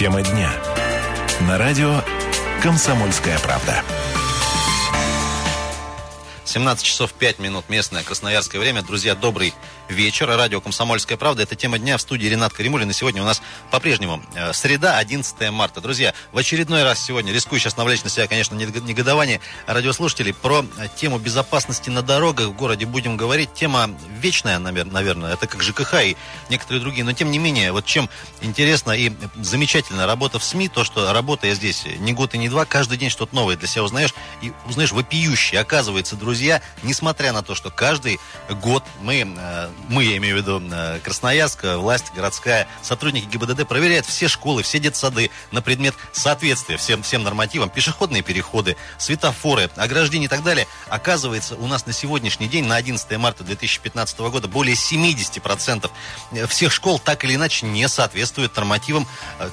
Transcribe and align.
Тема 0.00 0.22
дня. 0.22 0.50
На 1.42 1.58
радио 1.58 2.00
«Комсомольская 2.62 3.38
правда». 3.40 3.82
17 6.46 6.82
часов 6.82 7.12
5 7.12 7.38
минут 7.38 7.68
местное 7.68 8.02
красноярское 8.02 8.58
время. 8.62 8.80
Друзья, 8.82 9.14
добрый 9.14 9.52
вечер. 9.90 10.28
Радио 10.28 10.60
«Комсомольская 10.60 11.18
правда». 11.18 11.42
Это 11.42 11.56
тема 11.56 11.78
дня 11.78 11.96
в 11.96 12.00
студии 12.00 12.26
Ренат 12.26 12.52
Каримулин. 12.52 12.90
И 12.90 12.92
сегодня 12.92 13.22
у 13.22 13.24
нас 13.24 13.42
по-прежнему 13.70 14.22
э, 14.34 14.52
среда, 14.52 14.98
11 14.98 15.50
марта. 15.50 15.80
Друзья, 15.80 16.14
в 16.32 16.38
очередной 16.38 16.82
раз 16.82 17.02
сегодня, 17.02 17.32
рискую 17.32 17.60
сейчас 17.60 17.76
навлечь 17.76 18.02
на 18.04 18.10
себя, 18.10 18.26
конечно, 18.26 18.54
негодование 18.54 19.40
радиослушателей, 19.66 20.32
про 20.34 20.64
э, 20.78 20.88
тему 20.96 21.18
безопасности 21.18 21.90
на 21.90 22.02
дорогах 22.02 22.48
в 22.48 22.52
городе 22.52 22.86
будем 22.86 23.16
говорить. 23.16 23.52
Тема 23.54 23.90
вечная, 24.20 24.58
наверное, 24.58 25.34
это 25.34 25.46
как 25.46 25.62
ЖКХ 25.62 25.94
и 26.02 26.16
некоторые 26.48 26.80
другие. 26.80 27.04
Но 27.04 27.12
тем 27.12 27.30
не 27.30 27.38
менее, 27.38 27.72
вот 27.72 27.84
чем 27.84 28.08
интересно 28.40 28.92
и 28.92 29.12
замечательно 29.36 30.06
работа 30.06 30.38
в 30.38 30.44
СМИ, 30.44 30.68
то, 30.68 30.84
что 30.84 31.12
работая 31.12 31.54
здесь 31.54 31.84
не 31.98 32.12
год 32.12 32.34
и 32.34 32.38
не 32.38 32.48
два, 32.48 32.64
каждый 32.64 32.98
день 32.98 33.10
что-то 33.10 33.34
новое 33.34 33.56
для 33.56 33.68
себя 33.68 33.84
узнаешь. 33.84 34.14
И 34.42 34.52
узнаешь 34.66 34.92
вопиющее. 34.92 35.60
Оказывается, 35.60 36.16
друзья, 36.16 36.62
несмотря 36.82 37.32
на 37.32 37.42
то, 37.42 37.54
что 37.54 37.70
каждый 37.70 38.20
год 38.62 38.84
мы, 39.00 39.26
э, 39.36 39.68
мы, 39.88 40.04
я 40.04 40.16
имею 40.18 40.36
в 40.36 40.38
виду 40.38 40.62
э, 40.70 41.00
Красноярск, 41.02 41.64
власть 41.76 42.12
городская, 42.14 42.68
сотрудники 42.82 43.26
ГИБДД 43.26 43.66
проверяют 43.66 44.06
все 44.06 44.28
школы, 44.28 44.62
все 44.62 44.78
детсады 44.78 45.30
на 45.50 45.62
предмет 45.62 45.94
соответствия 46.12 46.76
всем, 46.76 47.02
всем 47.02 47.22
нормативам, 47.22 47.70
пешеходные 47.70 48.22
переходы, 48.22 48.76
светофоры, 48.98 49.70
ограждения 49.76 50.26
и 50.26 50.28
так 50.28 50.42
далее. 50.42 50.66
Оказывается, 50.88 51.56
у 51.56 51.66
нас 51.66 51.86
на 51.86 51.92
сегодняшний 51.92 52.48
день, 52.48 52.64
на 52.64 52.76
11 52.76 53.18
марта 53.18 53.44
2015 53.44 54.18
года, 54.20 54.48
более 54.48 54.74
70% 54.74 55.90
всех 56.46 56.72
школ 56.72 56.98
так 56.98 57.24
или 57.24 57.34
иначе 57.34 57.66
не 57.66 57.88
соответствуют 57.88 58.54
нормативам. 58.56 59.06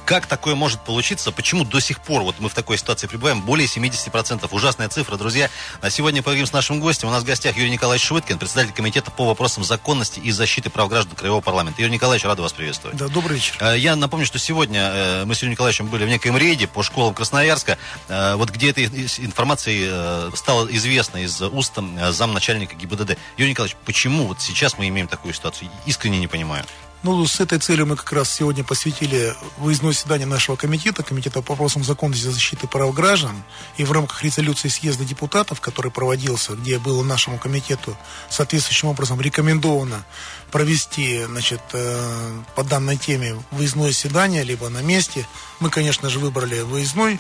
Как 0.05 0.25
такое 0.25 0.55
может 0.55 0.83
получиться? 0.83 1.31
Почему 1.31 1.63
до 1.63 1.79
сих 1.79 1.99
пор 2.01 2.23
вот 2.23 2.35
мы 2.39 2.49
в 2.49 2.53
такой 2.53 2.77
ситуации 2.77 3.07
пребываем? 3.07 3.41
Более 3.41 3.67
70%. 3.67 4.47
Ужасная 4.51 4.89
цифра, 4.89 5.17
друзья. 5.17 5.49
Сегодня 5.89 6.21
поговорим 6.21 6.45
с 6.45 6.53
нашим 6.53 6.79
гостем. 6.79 7.09
У 7.09 7.11
нас 7.11 7.23
в 7.23 7.25
гостях 7.25 7.57
Юрий 7.57 7.71
Николаевич 7.71 8.07
Швыткин, 8.07 8.37
председатель 8.37 8.73
комитета 8.73 9.11
по 9.11 9.25
вопросам 9.25 9.63
законности 9.63 10.16
и 10.19 10.31
защиты 10.31 10.69
прав 10.69 10.89
граждан 10.89 11.15
Краевого 11.15 11.41
парламента. 11.41 11.81
Юрий 11.81 11.93
Николаевич, 11.93 12.25
рада 12.25 12.41
вас 12.41 12.53
приветствовать. 12.53 12.97
Да, 12.97 13.07
добрый 13.07 13.35
вечер. 13.35 13.57
Э, 13.59 13.77
я 13.77 13.95
напомню, 13.95 14.25
что 14.25 14.39
сегодня 14.39 14.91
э, 14.93 15.25
мы 15.25 15.35
с 15.35 15.39
Юрием 15.39 15.51
Николаевичем 15.51 15.87
были 15.87 16.05
в 16.05 16.09
некоем 16.09 16.37
рейде 16.37 16.67
по 16.67 16.83
школам 16.83 17.13
Красноярска, 17.13 17.77
э, 18.07 18.35
вот 18.35 18.49
где 18.49 18.71
эта 18.71 18.83
информация 18.85 20.31
стала 20.35 20.67
известна 20.71 21.23
из 21.23 21.41
уст 21.41 21.73
замначальника 22.09 22.75
ГИБДД. 22.75 23.17
Юрий 23.37 23.51
Николаевич, 23.51 23.77
почему 23.85 24.27
вот 24.27 24.41
сейчас 24.41 24.77
мы 24.77 24.87
имеем 24.87 25.07
такую 25.07 25.33
ситуацию? 25.33 25.69
Искренне 25.85 26.19
не 26.19 26.27
понимаю. 26.27 26.65
Ну, 27.03 27.25
с 27.27 27.39
этой 27.39 27.59
целью 27.59 27.85
мы 27.85 27.95
как 27.95 28.11
раз 28.11 28.33
сегодня 28.33 28.63
посвятили 28.63 29.35
выездное 29.57 29.91
заседание 29.91 30.25
нашего 30.25 30.55
комитета, 30.55 31.03
комитета 31.03 31.43
по 31.43 31.53
вопросам 31.53 31.83
законности 31.83 32.25
защиты 32.25 32.67
прав 32.67 32.93
граждан, 32.93 33.43
и 33.77 33.83
в 33.83 33.91
рамках 33.91 34.23
резолюции 34.23 34.67
съезда 34.67 35.05
депутатов, 35.05 35.61
который 35.61 35.91
проводился, 35.91 36.53
где 36.53 36.79
было 36.79 37.03
нашему 37.03 37.37
комитету 37.37 37.95
соответствующим 38.29 38.87
образом 38.87 39.21
рекомендовано 39.21 40.05
провести, 40.51 41.23
значит, 41.25 41.61
э, 41.73 42.41
по 42.55 42.63
данной 42.63 42.97
теме 42.97 43.35
выездное 43.51 43.89
заседание, 43.89 44.43
либо 44.43 44.67
на 44.69 44.81
месте. 44.81 45.27
Мы, 45.59 45.69
конечно 45.69 46.09
же, 46.09 46.17
выбрали 46.17 46.61
выездной 46.61 47.19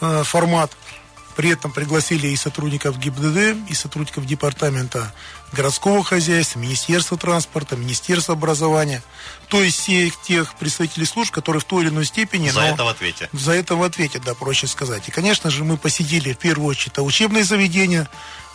э, 0.00 0.22
формат, 0.24 0.72
при 1.36 1.50
этом 1.50 1.72
пригласили 1.72 2.28
и 2.28 2.36
сотрудников 2.36 2.98
ГИБДД, 2.98 3.70
и 3.70 3.74
сотрудников 3.74 4.26
департамента 4.26 5.12
городского 5.52 6.02
хозяйства, 6.02 6.58
Министерства 6.58 7.16
транспорта, 7.16 7.76
Министерства 7.76 8.34
образования. 8.34 9.02
То 9.48 9.62
есть 9.62 9.78
всех 9.78 10.20
тех 10.22 10.54
представителей 10.56 11.06
служб, 11.06 11.32
которые 11.32 11.60
в 11.60 11.64
той 11.64 11.84
или 11.84 11.90
иной 11.90 12.04
степени... 12.04 12.50
За 12.50 12.62
это 12.62 12.84
в 12.84 12.88
ответе. 12.88 13.28
За 13.32 13.52
это 13.52 13.76
в 13.76 13.82
ответе, 13.82 14.20
да, 14.24 14.34
проще 14.34 14.66
сказать. 14.66 15.08
И, 15.08 15.10
конечно 15.10 15.50
же, 15.50 15.64
мы 15.64 15.76
посетили 15.76 16.32
в 16.32 16.38
первую 16.38 16.68
очередь 16.68 16.92
это 16.92 17.02
учебные 17.02 17.44
заведения, 17.44 18.08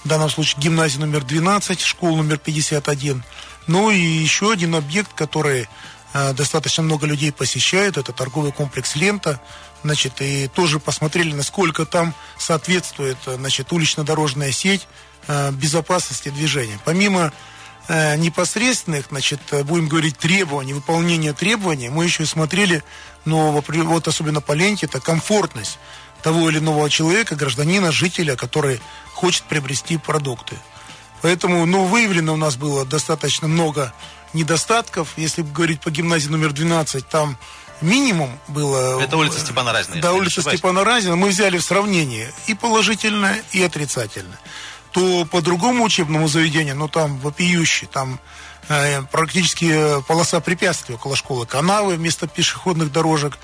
в 0.04 0.08
данном 0.08 0.30
случае 0.30 0.62
гимназия 0.62 1.00
номер 1.00 1.24
12, 1.24 1.82
школа 1.82 2.18
номер 2.18 2.38
51. 2.38 3.24
Ну 3.68 3.92
и 3.92 4.00
еще 4.00 4.52
один 4.52 4.76
объект, 4.76 5.14
который 5.14 5.68
э, 6.14 6.34
достаточно 6.34 6.84
много 6.84 7.06
людей 7.06 7.32
посещает, 7.32 7.98
это 7.98 8.14
торговый 8.14 8.52
комплекс 8.52 8.96
«Лента», 8.96 9.42
значит, 9.84 10.22
и 10.22 10.48
тоже 10.48 10.80
посмотрели, 10.80 11.34
насколько 11.34 11.86
там 11.86 12.14
соответствует, 12.38 13.18
значит, 13.26 13.72
улично-дорожная 13.72 14.52
сеть 14.52 14.88
э, 15.28 15.52
безопасности 15.52 16.30
движения. 16.30 16.80
Помимо 16.86 17.32
э, 17.88 18.16
непосредственных, 18.18 19.08
значит, 19.10 19.40
будем 19.64 19.88
говорить, 19.88 20.18
требований, 20.18 20.74
выполнения 20.74 21.34
требований, 21.34 21.90
мы 21.90 22.06
еще 22.06 22.24
и 22.24 22.26
смотрели, 22.26 22.84
ну, 23.26 23.52
вот 23.52 24.08
особенно 24.08 24.42
по 24.42 24.54
ленте, 24.54 24.86
это 24.86 25.00
комфортность 25.00 25.80
того 26.22 26.50
или 26.50 26.60
иного 26.60 26.90
человека, 26.90 27.36
гражданина, 27.36 27.92
жителя, 27.92 28.36
который 28.36 28.82
хочет 29.14 29.44
приобрести 29.44 29.98
продукты. 29.98 30.58
Поэтому, 31.22 31.66
ну, 31.66 31.86
выявлено 31.86 32.34
у 32.34 32.38
нас 32.38 32.56
было 32.56 32.86
достаточно 32.86 33.48
много 33.48 33.94
недостатков. 34.34 35.14
Если 35.18 35.42
говорить 35.42 35.82
по 35.82 35.92
гимназии 35.92 36.30
номер 36.30 36.54
12, 36.54 37.08
там 37.08 37.38
минимум 37.82 38.38
было... 38.48 39.02
Это 39.02 39.18
улица 39.18 39.40
Степана 39.40 39.74
Разина. 39.74 40.02
Да, 40.02 40.14
улица 40.14 40.42
Степана 40.42 40.84
Разина. 40.84 41.16
Мы 41.16 41.30
взяли 41.30 41.58
в 41.58 41.64
сравнение 41.64 42.32
и 42.48 42.54
положительное, 42.54 43.44
и 43.52 43.62
отрицательное. 43.62 44.40
То 44.92 45.26
по 45.26 45.42
другому 45.42 45.84
учебному 45.84 46.28
заведению, 46.28 46.76
ну 46.76 46.88
там 46.88 47.20
вопиющий, 47.20 47.88
там 47.88 48.20
э, 48.70 49.02
практически 49.04 50.02
полоса 50.08 50.40
препятствий 50.40 50.96
около 50.96 51.16
школы, 51.16 51.46
канавы 51.46 51.96
вместо 51.96 52.28
пешеходных 52.28 52.92
дорожек, 52.92 53.38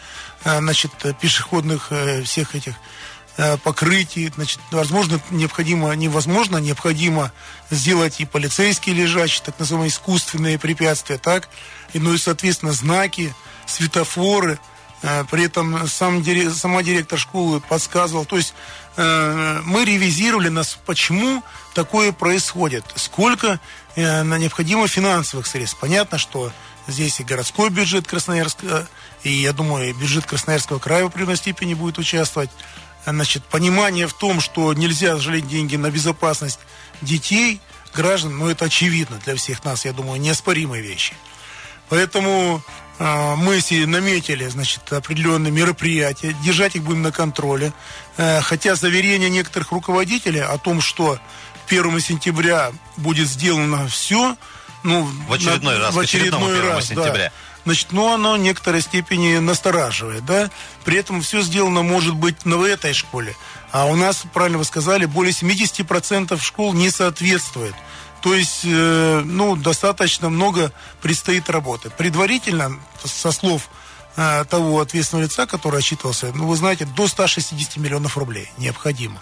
э, 0.43 0.57
значит, 0.59 0.91
пешеходных 1.21 1.91
э, 1.91 2.23
всех 2.23 2.55
этих 2.55 2.73
э, 3.37 3.57
покрытий, 3.57 4.31
значит, 4.35 4.59
возможно, 4.71 5.19
необходимо, 5.31 5.93
невозможно, 5.93 6.57
необходимо 6.57 7.31
сделать 7.69 8.19
и 8.19 8.25
полицейские 8.25 8.95
лежачие, 8.95 9.43
так 9.45 9.59
называемые 9.59 9.89
искусственные 9.89 10.59
препятствия, 10.59 11.17
так, 11.17 11.49
и, 11.93 11.99
ну 11.99 12.13
и, 12.13 12.17
соответственно, 12.17 12.71
знаки, 12.71 13.33
светофоры. 13.65 14.59
Э, 15.01 15.23
при 15.29 15.45
этом 15.45 15.87
сам, 15.87 16.23
сама 16.53 16.83
директор 16.83 17.19
школы 17.19 17.59
подсказывал. 17.59 18.25
То 18.25 18.37
есть 18.37 18.53
э, 18.97 19.61
мы 19.63 19.85
ревизировали 19.85 20.49
нас, 20.49 20.77
почему 20.85 21.43
такое 21.73 22.11
происходит, 22.11 22.85
сколько 22.95 23.59
необходимо 23.97 24.89
финансовых 24.89 25.47
средств. 25.47 25.77
Понятно, 25.79 26.17
что 26.17 26.51
здесь 26.87 27.19
и 27.19 27.23
городской 27.23 27.69
бюджет 27.69 28.07
Красноярска, 28.07 28.87
и, 29.23 29.31
я 29.31 29.53
думаю, 29.53 29.89
и 29.89 29.93
бюджет 29.93 30.25
Красноярского 30.25 30.79
края 30.79 31.03
в 31.03 31.07
определенной 31.07 31.37
степени 31.37 31.73
будет 31.73 31.97
участвовать. 31.97 32.49
Значит, 33.05 33.43
понимание 33.45 34.07
в 34.07 34.13
том, 34.13 34.41
что 34.41 34.73
нельзя 34.73 35.17
жалеть 35.17 35.47
деньги 35.47 35.75
на 35.75 35.91
безопасность 35.91 36.59
детей, 37.01 37.61
граждан, 37.93 38.37
ну, 38.37 38.49
это 38.49 38.65
очевидно 38.65 39.19
для 39.25 39.35
всех 39.35 39.63
нас, 39.63 39.85
я 39.85 39.93
думаю, 39.93 40.19
неоспоримые 40.19 40.81
вещи. 40.81 41.13
Поэтому 41.89 42.63
э, 42.97 43.35
мы 43.35 43.61
наметили, 43.85 44.47
значит, 44.47 44.91
определенные 44.91 45.51
мероприятия, 45.51 46.35
держать 46.43 46.75
их 46.75 46.83
будем 46.83 47.03
на 47.03 47.11
контроле. 47.11 47.73
Э, 48.17 48.41
хотя 48.41 48.75
заверения 48.75 49.29
некоторых 49.29 49.71
руководителей 49.71 50.41
о 50.41 50.57
том, 50.57 50.81
что 50.81 51.19
1 51.67 51.99
сентября 51.99 52.71
будет 52.97 53.27
сделано 53.27 53.87
все, 53.87 54.35
ну, 54.83 55.07
в 55.27 55.33
очередной 55.33 55.75
на, 55.75 55.79
раз, 55.81 55.95
в 55.95 55.99
очередной 55.99 56.61
раз, 56.61 56.87
сентября. 56.87 57.25
Да, 57.25 57.31
значит, 57.65 57.91
ну, 57.91 58.13
оно 58.13 58.33
в 58.33 58.39
некоторой 58.39 58.81
степени 58.81 59.37
настораживает, 59.37 60.25
да. 60.25 60.49
При 60.83 60.97
этом 60.97 61.21
все 61.21 61.41
сделано, 61.41 61.81
может 61.81 62.15
быть, 62.15 62.45
на 62.45 62.63
этой 62.65 62.93
школе. 62.93 63.35
А 63.71 63.85
у 63.85 63.95
нас, 63.95 64.23
правильно 64.33 64.57
вы 64.57 64.65
сказали, 64.65 65.05
более 65.05 65.33
70% 65.33 66.39
школ 66.39 66.73
не 66.73 66.89
соответствует. 66.89 67.75
То 68.21 68.33
есть, 68.33 68.61
э, 68.63 69.21
ну, 69.23 69.55
достаточно 69.55 70.29
много 70.29 70.71
предстоит 71.01 71.49
работы. 71.49 71.89
Предварительно, 71.89 72.79
со 73.03 73.31
слов 73.31 73.69
э, 74.15 74.45
того 74.49 74.79
ответственного 74.79 75.25
лица, 75.25 75.45
который 75.45 75.79
отчитывался, 75.79 76.31
ну, 76.33 76.47
вы 76.47 76.55
знаете, 76.55 76.85
до 76.85 77.07
160 77.07 77.77
миллионов 77.77 78.17
рублей 78.17 78.49
необходимо. 78.57 79.21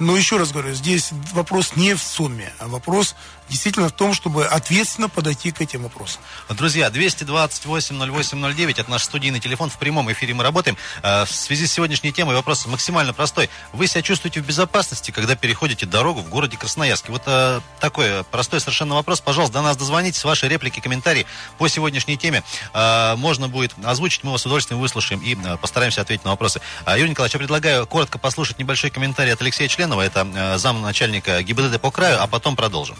Но 0.00 0.16
еще 0.16 0.36
раз 0.38 0.50
говорю, 0.50 0.74
здесь 0.74 1.10
вопрос 1.32 1.76
не 1.76 1.94
в 1.94 2.02
сумме, 2.02 2.52
а 2.58 2.66
вопрос 2.66 3.14
действительно 3.48 3.88
в 3.88 3.92
том, 3.92 4.14
чтобы 4.14 4.46
ответственно 4.46 5.08
подойти 5.08 5.50
к 5.50 5.60
этим 5.60 5.82
вопросам. 5.82 6.20
Друзья, 6.50 6.88
228-08-09, 6.88 8.80
это 8.80 8.90
наш 8.90 9.02
студийный 9.04 9.40
телефон, 9.40 9.70
в 9.70 9.78
прямом 9.78 10.10
эфире 10.12 10.34
мы 10.34 10.42
работаем. 10.42 10.76
Э, 11.02 11.24
в 11.24 11.30
связи 11.30 11.66
с 11.66 11.72
сегодняшней 11.72 12.12
темой 12.12 12.34
вопрос 12.34 12.66
максимально 12.66 13.12
простой. 13.12 13.50
Вы 13.72 13.86
себя 13.86 14.02
чувствуете 14.02 14.40
в 14.40 14.46
безопасности, 14.46 15.10
когда 15.10 15.36
переходите 15.36 15.86
дорогу 15.86 16.20
в 16.20 16.28
городе 16.28 16.56
Красноярске? 16.56 17.12
Вот 17.12 17.22
э, 17.26 17.60
такой 17.80 18.24
простой 18.24 18.60
совершенно 18.60 18.94
вопрос. 18.94 19.20
Пожалуйста, 19.20 19.54
до 19.54 19.62
нас 19.62 19.76
дозвонитесь, 19.76 20.24
ваши 20.24 20.48
реплики, 20.48 20.80
комментарии 20.80 21.26
по 21.58 21.68
сегодняшней 21.68 22.16
теме. 22.16 22.42
Э, 22.72 23.14
можно 23.16 23.48
будет 23.48 23.72
озвучить, 23.84 24.24
мы 24.24 24.32
вас 24.32 24.42
с 24.42 24.46
удовольствием 24.46 24.80
выслушаем 24.80 25.20
и 25.20 25.36
постараемся 25.58 26.00
ответить 26.00 26.24
на 26.24 26.30
вопросы. 26.30 26.60
Юрий 26.86 27.10
Николаевич, 27.10 27.34
я 27.34 27.38
предлагаю 27.38 27.86
коротко 27.86 28.18
послушать 28.18 28.58
небольшой 28.58 28.90
комментарий 28.90 29.32
от 29.32 29.40
Алексея 29.40 29.68
Членова, 29.68 30.02
это 30.02 30.58
зам 30.58 30.82
начальника 30.82 31.42
ГИБДД 31.42 31.80
по 31.80 31.90
краю, 31.90 32.22
а 32.22 32.26
потом 32.26 32.56
продолжим. 32.56 32.96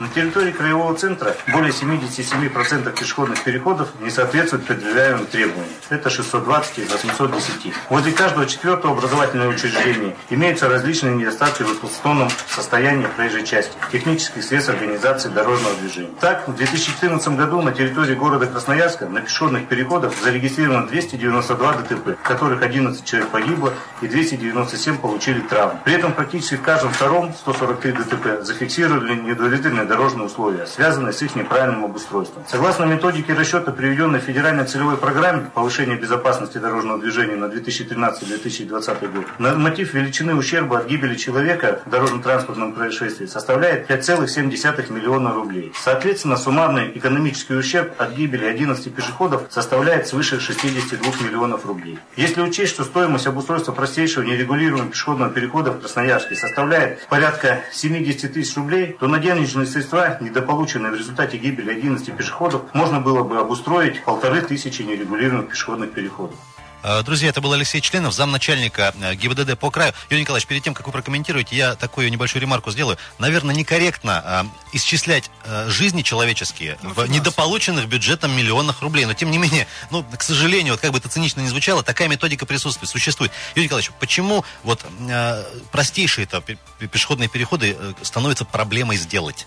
На 0.00 0.08
территории 0.08 0.52
краевого 0.52 0.94
центра 0.94 1.34
более 1.52 1.72
77% 1.72 2.96
пешеходных 2.96 3.42
переходов 3.42 3.88
не 4.00 4.10
соответствуют 4.10 4.64
предъявляемым 4.64 5.26
требованиям. 5.26 5.66
Это 5.90 6.08
620 6.08 6.78
из 6.78 6.92
810. 6.92 7.72
Возле 7.90 8.12
каждого 8.12 8.46
четвертого 8.46 8.96
образовательного 8.96 9.50
учреждения 9.50 10.14
имеются 10.30 10.68
различные 10.68 11.16
недостатки 11.16 11.64
в 11.64 11.72
эксплуатационном 11.72 12.28
состоянии 12.46 13.06
проезжей 13.06 13.44
части, 13.44 13.72
технических 13.90 14.44
средств 14.44 14.70
организации 14.70 15.30
дорожного 15.30 15.74
движения. 15.80 16.10
Так, 16.20 16.46
в 16.46 16.54
2014 16.54 17.36
году 17.36 17.60
на 17.60 17.72
территории 17.72 18.14
города 18.14 18.46
Красноярска 18.46 19.08
на 19.08 19.20
пешеходных 19.20 19.66
переходах 19.66 20.12
зарегистрировано 20.22 20.86
292 20.86 21.72
ДТП, 21.72 22.08
в 22.10 22.22
которых 22.22 22.62
11 22.62 23.04
человек 23.04 23.30
погибло 23.30 23.74
и 24.00 24.06
297 24.06 24.98
получили 24.98 25.40
травмы. 25.40 25.80
При 25.84 25.94
этом 25.94 26.12
практически 26.12 26.54
в 26.54 26.62
каждом 26.62 26.92
втором 26.92 27.34
143 27.34 27.92
ДТП 27.92 28.44
зафиксировали 28.44 29.16
недовлетворительные 29.16 29.87
дорожные 29.88 30.26
условия, 30.26 30.66
связанные 30.66 31.12
с 31.12 31.22
их 31.22 31.34
неправильным 31.34 31.84
обустройством. 31.84 32.44
Согласно 32.46 32.84
методике 32.84 33.32
расчета, 33.32 33.72
приведенной 33.72 34.20
в 34.20 34.22
федеральной 34.22 34.64
целевой 34.64 34.96
программе 34.96 35.50
повышения 35.52 35.96
безопасности 35.96 36.58
дорожного 36.58 37.00
движения 37.00 37.36
на 37.36 37.46
2013-2020 37.46 39.12
год, 39.12 39.26
норматив 39.38 39.94
величины 39.94 40.34
ущерба 40.34 40.78
от 40.78 40.86
гибели 40.86 41.16
человека 41.16 41.80
в 41.84 41.90
дорожно-транспортном 41.90 42.72
происшествии 42.72 43.26
составляет 43.26 43.90
5,7 43.90 44.92
миллиона 44.92 45.32
рублей. 45.32 45.72
Соответственно, 45.82 46.36
суммарный 46.36 46.92
экономический 46.94 47.54
ущерб 47.54 47.92
от 47.98 48.12
гибели 48.12 48.44
11 48.44 48.94
пешеходов 48.94 49.42
составляет 49.50 50.06
свыше 50.06 50.40
62 50.40 51.26
миллионов 51.26 51.66
рублей. 51.66 51.98
Если 52.16 52.40
учесть, 52.42 52.74
что 52.74 52.84
стоимость 52.84 53.26
обустройства 53.26 53.72
простейшего 53.72 54.24
нерегулируемого 54.24 54.90
пешеходного 54.90 55.30
перехода 55.30 55.72
в 55.72 55.80
Красноярске 55.80 56.34
составляет 56.36 57.06
порядка 57.08 57.60
70 57.72 58.32
тысяч 58.32 58.56
рублей, 58.56 58.96
то 59.00 59.06
на 59.06 59.18
денежные 59.18 59.66
средства, 59.82 60.18
недополученные 60.20 60.92
в 60.92 60.96
результате 60.96 61.38
гибели 61.38 61.70
11 61.70 62.16
пешеходов, 62.16 62.62
можно 62.74 63.00
было 63.00 63.22
бы 63.22 63.38
обустроить 63.38 64.02
полторы 64.04 64.42
тысячи 64.42 64.82
нерегулируемых 64.82 65.50
пешеходных 65.50 65.92
переходов. 65.92 66.36
Э, 66.82 67.02
друзья, 67.02 67.30
это 67.30 67.40
был 67.40 67.52
Алексей 67.52 67.80
Членов, 67.80 68.14
замначальника 68.14 68.94
э, 69.00 69.14
ГИБДД 69.14 69.58
по 69.58 69.70
краю. 69.70 69.92
Юрий 70.10 70.22
Николаевич, 70.22 70.46
перед 70.46 70.62
тем, 70.62 70.74
как 70.74 70.86
вы 70.86 70.92
прокомментируете, 70.92 71.56
я 71.56 71.74
такую 71.74 72.10
небольшую 72.10 72.40
ремарку 72.40 72.70
сделаю. 72.70 72.98
Наверное, 73.18 73.54
некорректно 73.54 74.22
э, 74.24 74.76
исчислять 74.76 75.30
э, 75.44 75.68
жизни 75.68 76.02
человеческие 76.02 76.78
ну, 76.82 76.90
в 76.90 77.08
недополученных 77.08 77.88
бюджетом 77.88 78.36
миллионах 78.36 78.80
рублей. 78.82 79.06
Но, 79.06 79.14
тем 79.14 79.30
не 79.30 79.38
менее, 79.38 79.66
ну, 79.90 80.04
к 80.04 80.22
сожалению, 80.22 80.74
вот 80.74 80.80
как 80.80 80.92
бы 80.92 80.98
это 80.98 81.08
цинично 81.08 81.40
не 81.40 81.48
звучало, 81.48 81.82
такая 81.82 82.08
методика 82.08 82.46
присутствует, 82.46 82.90
существует. 82.90 83.32
Юрий 83.54 83.64
Николаевич, 83.64 83.90
почему 83.98 84.44
вот 84.62 84.84
э, 85.08 85.44
простейшие 85.72 86.24
это 86.24 86.42
пешеходные 86.78 87.28
переходы 87.28 87.76
э, 87.78 87.92
становятся 88.02 88.44
проблемой 88.44 88.96
сделать? 88.96 89.46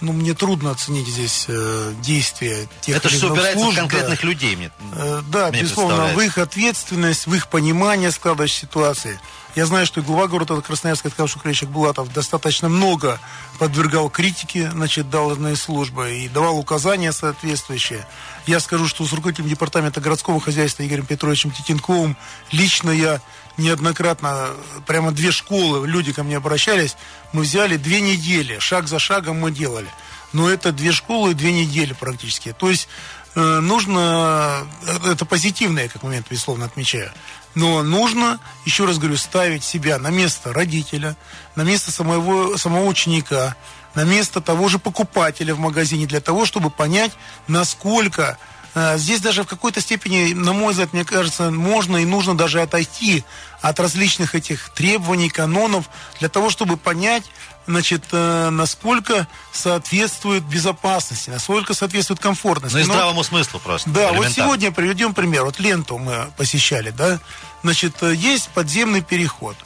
Ну, 0.00 0.12
мне 0.12 0.34
трудно 0.34 0.70
оценить 0.70 1.08
здесь 1.08 1.46
э, 1.48 1.92
действия 2.00 2.68
тех 2.80 2.96
Это 2.96 3.08
же 3.08 3.26
упирается 3.26 3.60
служб, 3.60 3.76
в 3.76 3.80
конкретных 3.80 4.20
да. 4.20 4.26
людей, 4.26 4.56
мне 4.56 4.70
э, 4.92 5.22
Да, 5.28 5.50
мне 5.50 5.62
безусловно, 5.62 6.08
в 6.14 6.20
их 6.20 6.38
ответственность, 6.38 7.26
в 7.26 7.34
их 7.34 7.48
понимание 7.48 8.10
складывающей 8.10 8.60
ситуации. 8.60 9.20
Я 9.56 9.66
знаю, 9.66 9.84
что 9.84 10.00
и 10.00 10.02
глава 10.04 10.28
города 10.28 10.60
Красноярска 10.60 11.10
Ткал 11.10 11.26
Шукревич 11.26 11.64
Булатов 11.64 12.12
достаточно 12.12 12.68
много 12.68 13.18
подвергал 13.58 14.08
критике, 14.08 14.70
значит, 14.70 15.10
должной 15.10 15.56
службы 15.56 16.18
и 16.18 16.28
давал 16.28 16.58
указания 16.58 17.10
соответствующие. 17.10 18.06
Я 18.46 18.60
скажу, 18.60 18.86
что 18.86 19.04
с 19.04 19.12
руководителем 19.12 19.48
департамента 19.48 20.00
городского 20.00 20.40
хозяйства 20.40 20.86
Игорем 20.86 21.04
Петровичем 21.04 21.50
Титенковым 21.50 22.16
лично 22.52 22.90
я 22.90 23.20
неоднократно, 23.56 24.48
прямо 24.86 25.12
две 25.12 25.30
школы, 25.30 25.86
люди 25.86 26.12
ко 26.12 26.22
мне 26.22 26.36
обращались, 26.36 26.96
мы 27.32 27.42
взяли 27.42 27.76
две 27.76 28.00
недели, 28.00 28.58
шаг 28.58 28.88
за 28.88 28.98
шагом 28.98 29.38
мы 29.38 29.50
делали. 29.50 29.88
Но 30.32 30.48
это 30.48 30.72
две 30.72 30.92
школы, 30.92 31.34
две 31.34 31.52
недели 31.52 31.92
практически. 31.92 32.52
То 32.52 32.70
есть 32.70 32.88
э, 33.34 33.40
нужно, 33.40 34.66
э, 34.86 35.12
это 35.12 35.24
позитивное, 35.24 35.88
как 35.88 36.02
момент, 36.02 36.26
безусловно, 36.30 36.66
отмечаю, 36.66 37.12
но 37.54 37.82
нужно, 37.82 38.38
еще 38.64 38.84
раз 38.84 38.98
говорю, 38.98 39.16
ставить 39.16 39.64
себя 39.64 39.98
на 39.98 40.08
место 40.08 40.52
родителя, 40.52 41.16
на 41.56 41.62
место 41.62 41.90
самого, 41.90 42.56
самого 42.56 42.84
ученика, 42.84 43.56
на 43.94 44.04
место 44.04 44.40
того 44.40 44.68
же 44.68 44.78
покупателя 44.78 45.54
в 45.54 45.58
магазине, 45.58 46.06
для 46.06 46.20
того, 46.20 46.46
чтобы 46.46 46.70
понять, 46.70 47.12
насколько 47.48 48.38
Здесь 48.74 49.20
даже 49.20 49.42
в 49.42 49.46
какой-то 49.46 49.80
степени, 49.80 50.32
на 50.32 50.52
мой 50.52 50.70
взгляд, 50.70 50.92
мне 50.92 51.04
кажется, 51.04 51.50
можно 51.50 51.96
и 51.96 52.04
нужно 52.04 52.36
даже 52.36 52.62
отойти 52.62 53.24
от 53.60 53.78
различных 53.80 54.34
этих 54.34 54.70
требований, 54.70 55.28
канонов, 55.28 55.86
для 56.18 56.28
того, 56.28 56.50
чтобы 56.50 56.76
понять, 56.76 57.24
значит, 57.66 58.04
э, 58.12 58.50
насколько 58.50 59.26
соответствует 59.52 60.44
безопасности, 60.44 61.30
насколько 61.30 61.74
соответствует 61.74 62.20
комфортности. 62.20 62.76
Ну 62.76 62.82
и 62.82 62.84
здравому 62.84 63.22
смыслу 63.22 63.60
просто. 63.60 63.90
Да, 63.90 64.12
вот 64.12 64.28
сегодня 64.28 64.70
приведем 64.70 65.14
пример. 65.14 65.44
Вот 65.44 65.58
ленту 65.58 65.98
мы 65.98 66.30
посещали, 66.36 66.90
да. 66.90 67.20
Значит, 67.62 68.02
э, 68.02 68.14
есть 68.14 68.48
подземный 68.50 69.02
переход. 69.02 69.56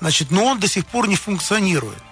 Значит, 0.00 0.30
но 0.30 0.44
он 0.44 0.60
до 0.60 0.68
сих 0.68 0.86
пор 0.86 1.08
не 1.08 1.16
функционирует. 1.16 2.02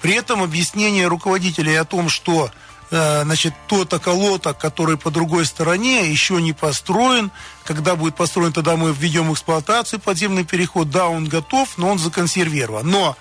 При 0.00 0.14
этом 0.14 0.42
объяснение 0.42 1.06
руководителей 1.08 1.74
о 1.74 1.84
том, 1.84 2.08
что 2.08 2.50
Э, 2.50 2.50
значит, 2.90 3.54
тот 3.66 3.92
околоток, 3.92 4.58
который 4.58 4.96
по 4.96 5.10
другой 5.10 5.44
стороне, 5.44 6.10
еще 6.10 6.40
не 6.40 6.52
построен. 6.52 7.30
Когда 7.64 7.96
будет 7.96 8.16
построен, 8.16 8.52
тогда 8.52 8.76
мы 8.76 8.92
введем 8.92 9.28
в 9.28 9.32
эксплуатацию 9.34 10.00
подземный 10.00 10.44
переход. 10.44 10.90
Да, 10.90 11.08
он 11.08 11.26
готов, 11.26 11.76
но 11.76 11.90
он 11.90 11.98
законсервирован. 11.98 12.88
Но 12.88 13.16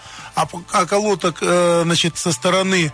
околоток, 0.74 1.40
э, 1.42 1.82
значит, 1.84 2.18
со 2.18 2.32
стороны 2.32 2.94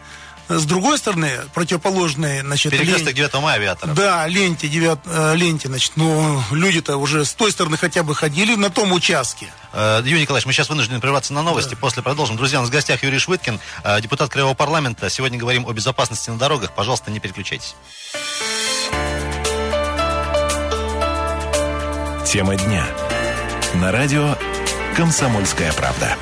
с 0.50 0.66
другой 0.66 0.98
стороны, 0.98 1.32
противоположные, 1.54 2.42
значит... 2.42 2.72
Перекресток 2.72 3.08
лень... 3.08 3.16
9 3.16 3.34
мая 3.36 3.56
авиаторов. 3.56 3.96
Да, 3.96 4.28
ленте, 4.28 4.68
9, 4.68 5.00
э, 5.06 5.36
ленте, 5.36 5.68
значит, 5.68 5.94
ну, 5.96 6.42
люди-то 6.52 6.98
уже 6.98 7.26
с 7.26 7.34
той 7.34 7.52
стороны 7.52 7.78
хотя 7.78 8.04
бы 8.04 8.14
ходили 8.16 8.56
на 8.56 8.70
том 8.70 8.92
участке. 8.92 9.48
Э, 9.72 10.02
Юрий 10.04 10.22
Николаевич, 10.22 10.46
мы 10.46 10.54
сейчас 10.54 10.70
вынуждены 10.70 11.00
прерваться 11.00 11.34
на 11.34 11.42
новости, 11.42 11.72
да. 11.72 11.78
после 11.78 12.04
продолжим. 12.04 12.36
Друзья, 12.36 12.60
у 12.60 12.62
нас 12.62 12.70
в 12.70 12.74
гостях 12.74 13.04
Юрий 13.04 13.20
Швыткин, 13.20 13.60
э, 13.84 14.02
депутат 14.02 14.30
Краевого 14.30 14.54
парламента. 14.54 15.10
Сегодня 15.10 15.38
говорим 15.38 15.66
о 15.68 15.74
безопасности 15.74 16.30
на 16.30 16.38
дорогах. 16.38 16.74
Пожалуйста, 16.74 17.10
не 17.12 17.20
переключайтесь. 17.20 17.76
Тема 22.26 22.56
дня. 22.56 22.86
На 23.76 23.92
радио 23.92 24.36
«Комсомольская 24.96 25.72
правда». 25.74 26.18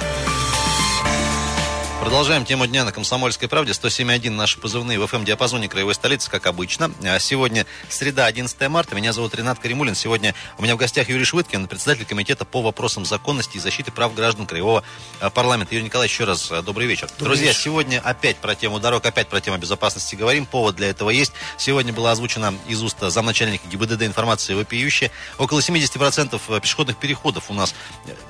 Продолжаем 2.02 2.46
тему 2.46 2.66
дня 2.66 2.84
на 2.84 2.92
Комсомольской 2.92 3.48
правде. 3.48 3.74
107.1 3.74 4.32
наши 4.32 4.58
позывные 4.58 4.98
в 4.98 5.04
FM-диапазоне 5.04 5.70
краевой 5.70 5.94
столицы, 5.94 6.32
как 6.32 6.48
обычно. 6.48 6.92
А 7.04 7.20
сегодня 7.20 7.68
среда, 7.90 8.26
11 8.26 8.70
марта. 8.70 8.96
Меня 8.96 9.14
зовут 9.14 9.36
Ренат 9.36 9.60
Каримулин. 9.60 9.94
Сегодня 9.94 10.34
у 10.58 10.64
меня 10.64 10.74
в 10.74 10.80
гостях 10.80 11.10
Юрий 11.10 11.26
Швыткин, 11.26 11.68
председатель 11.68 12.06
комитета 12.06 12.44
по 12.44 12.64
вопросам 12.64 13.06
законности 13.06 13.58
и 13.58 13.60
защиты 13.60 13.92
прав 13.92 14.16
граждан 14.16 14.48
Краевого 14.48 14.84
а, 15.20 15.30
парламента. 15.30 15.76
Юрий 15.76 15.86
Николаевич, 15.86 16.16
еще 16.16 16.24
раз 16.24 16.52
а, 16.52 16.64
добрый 16.64 16.88
вечер. 16.88 17.08
Добрый 17.20 17.36
Друзья, 17.36 17.50
вечер. 17.50 17.62
сегодня 17.62 18.02
опять 18.04 18.38
про 18.38 18.56
тему 18.56 18.80
дорог, 18.80 19.06
опять 19.06 19.28
про 19.28 19.40
тему 19.40 19.60
безопасности 19.60 20.16
говорим. 20.16 20.48
Повод 20.48 20.78
для 20.78 20.90
этого 20.90 21.12
есть. 21.12 21.34
Сегодня 21.60 21.94
была 21.94 22.14
озвучена 22.14 22.56
из 22.68 22.82
уст 22.82 22.98
замначальника 23.00 23.68
ГИБДД 23.68 24.02
информация 24.02 24.56
вопиющая. 24.56 25.12
Около 25.38 25.60
70% 25.60 26.62
пешеходных 26.62 26.98
переходов 26.98 27.52
у 27.52 27.54
нас 27.54 27.76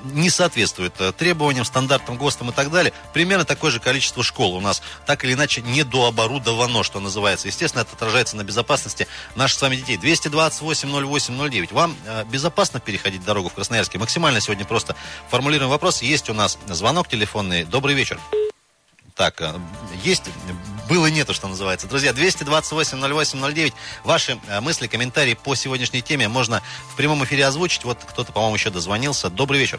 не 0.04 0.28
соответствует 0.28 0.92
требованиям, 1.16 1.64
стандартам, 1.64 2.18
ГОСТам 2.18 2.50
и 2.50 2.52
так 2.52 2.70
далее. 2.70 2.92
Примерно 3.14 3.46
так 3.46 3.61
такое 3.62 3.70
же 3.70 3.78
количество 3.78 4.24
школ 4.24 4.56
у 4.56 4.60
нас 4.60 4.82
так 5.06 5.22
или 5.22 5.34
иначе 5.34 5.62
недооборудовано, 5.62 6.82
что 6.82 6.98
называется. 6.98 7.46
Естественно, 7.46 7.82
это 7.82 7.92
отражается 7.94 8.36
на 8.36 8.42
безопасности 8.42 9.06
наших 9.36 9.56
с 9.60 9.62
вами 9.62 9.76
детей. 9.76 9.96
228 9.98 10.88
08 10.90 11.48
09. 11.48 11.70
Вам 11.70 11.96
э, 12.04 12.24
безопасно 12.24 12.80
переходить 12.80 13.24
дорогу 13.24 13.50
в 13.50 13.54
Красноярске? 13.54 13.98
Максимально 13.98 14.40
сегодня 14.40 14.64
просто 14.64 14.96
формулируем 15.30 15.70
вопрос. 15.70 16.02
Есть 16.02 16.28
у 16.28 16.34
нас 16.34 16.58
звонок 16.66 17.06
телефонный. 17.06 17.62
Добрый 17.62 17.94
вечер. 17.94 18.18
Так, 19.14 19.40
э, 19.40 19.54
есть, 20.02 20.24
было 20.88 21.06
и 21.06 21.12
нету, 21.12 21.32
что 21.32 21.46
называется. 21.46 21.86
Друзья, 21.86 22.12
228 22.12 22.98
08 22.98 23.54
09. 23.54 23.72
Ваши 24.02 24.40
э, 24.48 24.60
мысли, 24.60 24.88
комментарии 24.88 25.34
по 25.34 25.54
сегодняшней 25.54 26.02
теме 26.02 26.26
можно 26.26 26.64
в 26.92 26.96
прямом 26.96 27.22
эфире 27.22 27.46
озвучить. 27.46 27.84
Вот 27.84 27.98
кто-то, 28.04 28.32
по-моему, 28.32 28.56
еще 28.56 28.70
дозвонился. 28.70 29.30
Добрый 29.30 29.60
вечер. 29.60 29.78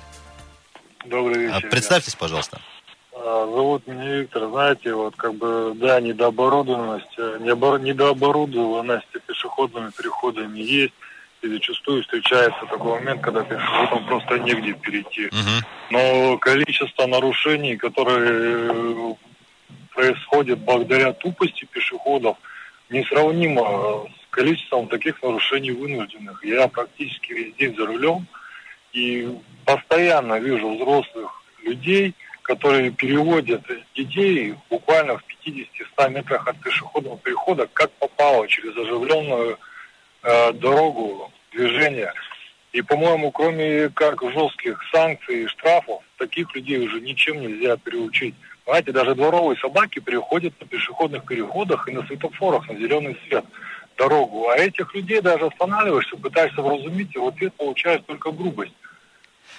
Добрый 1.06 1.48
вечер. 1.48 1.70
Представьтесь, 1.70 2.16
пожалуйста. 2.16 2.62
А, 3.26 3.46
зовут 3.46 3.88
меня 3.88 4.18
Виктор, 4.20 4.50
знаете, 4.50 4.94
вот 4.94 5.16
как 5.16 5.36
бы, 5.36 5.72
да, 5.76 6.02
недооборудованность, 6.02 7.18
э, 7.18 7.38
недооборудованность 7.40 9.08
пешеходными 9.26 9.92
переходами 9.92 10.60
есть, 10.60 10.94
и 11.42 11.48
зачастую 11.48 12.04
встречается 12.04 12.66
такой 12.70 13.00
момент, 13.00 13.22
когда 13.22 13.44
пешеходам 13.44 14.06
просто 14.08 14.40
негде 14.40 14.74
перейти. 14.74 15.28
Uh-huh. 15.28 15.64
Но 15.92 16.38
количество 16.38 17.06
нарушений, 17.06 17.78
которые 17.78 18.72
э, 18.72 19.14
происходят 19.94 20.60
благодаря 20.60 21.14
тупости 21.14 21.64
пешеходов, 21.64 22.36
несравнимо 22.90 24.06
с 24.22 24.30
количеством 24.32 24.88
таких 24.88 25.24
нарушений 25.24 25.72
вынужденных. 25.72 26.44
Я 26.44 26.68
практически 26.68 27.32
весь 27.32 27.56
день 27.56 27.74
за 27.78 27.86
рулем 27.86 28.28
и 28.92 29.34
постоянно 29.64 30.40
вижу 30.40 30.76
взрослых 30.76 31.42
людей, 31.64 32.16
которые 32.44 32.92
переводят 32.92 33.64
детей 33.96 34.56
буквально 34.70 35.18
в 35.18 35.24
50-100 35.48 36.12
метрах 36.12 36.48
от 36.48 36.60
пешеходного 36.60 37.18
перехода, 37.18 37.68
как 37.74 37.92
попало, 37.94 38.48
через 38.48 38.76
оживленную 38.78 39.58
э, 40.22 40.54
дорогу 40.54 41.32
движения. 41.54 42.14
И, 42.74 42.82
по-моему, 42.82 43.32
кроме 43.32 43.90
как 43.90 44.22
жестких 44.22 44.82
санкций 44.92 45.44
и 45.44 45.48
штрафов, 45.48 46.04
таких 46.18 46.54
людей 46.56 46.86
уже 46.86 47.00
ничем 47.00 47.40
нельзя 47.40 47.78
приучить. 47.78 48.36
Знаете, 48.66 48.92
даже 48.92 49.16
дворовые 49.16 49.58
собаки 49.60 50.00
переходят 50.00 50.54
на 50.60 50.68
пешеходных 50.68 51.26
переходах 51.26 51.88
и 51.88 51.92
на 51.92 52.06
светофорах 52.06 52.68
на 52.68 52.76
зеленый 52.76 53.18
свет 53.28 53.46
дорогу. 53.98 54.50
А 54.50 54.58
этих 54.58 54.94
людей 54.96 55.22
даже 55.22 55.46
останавливаешься, 55.46 56.18
пытаешься 56.18 56.62
вразумить, 56.62 57.16
и 57.16 57.20
в 57.20 57.28
ответ 57.28 57.54
получаешь 57.54 58.02
только 58.06 58.32
грубость. 58.32 58.74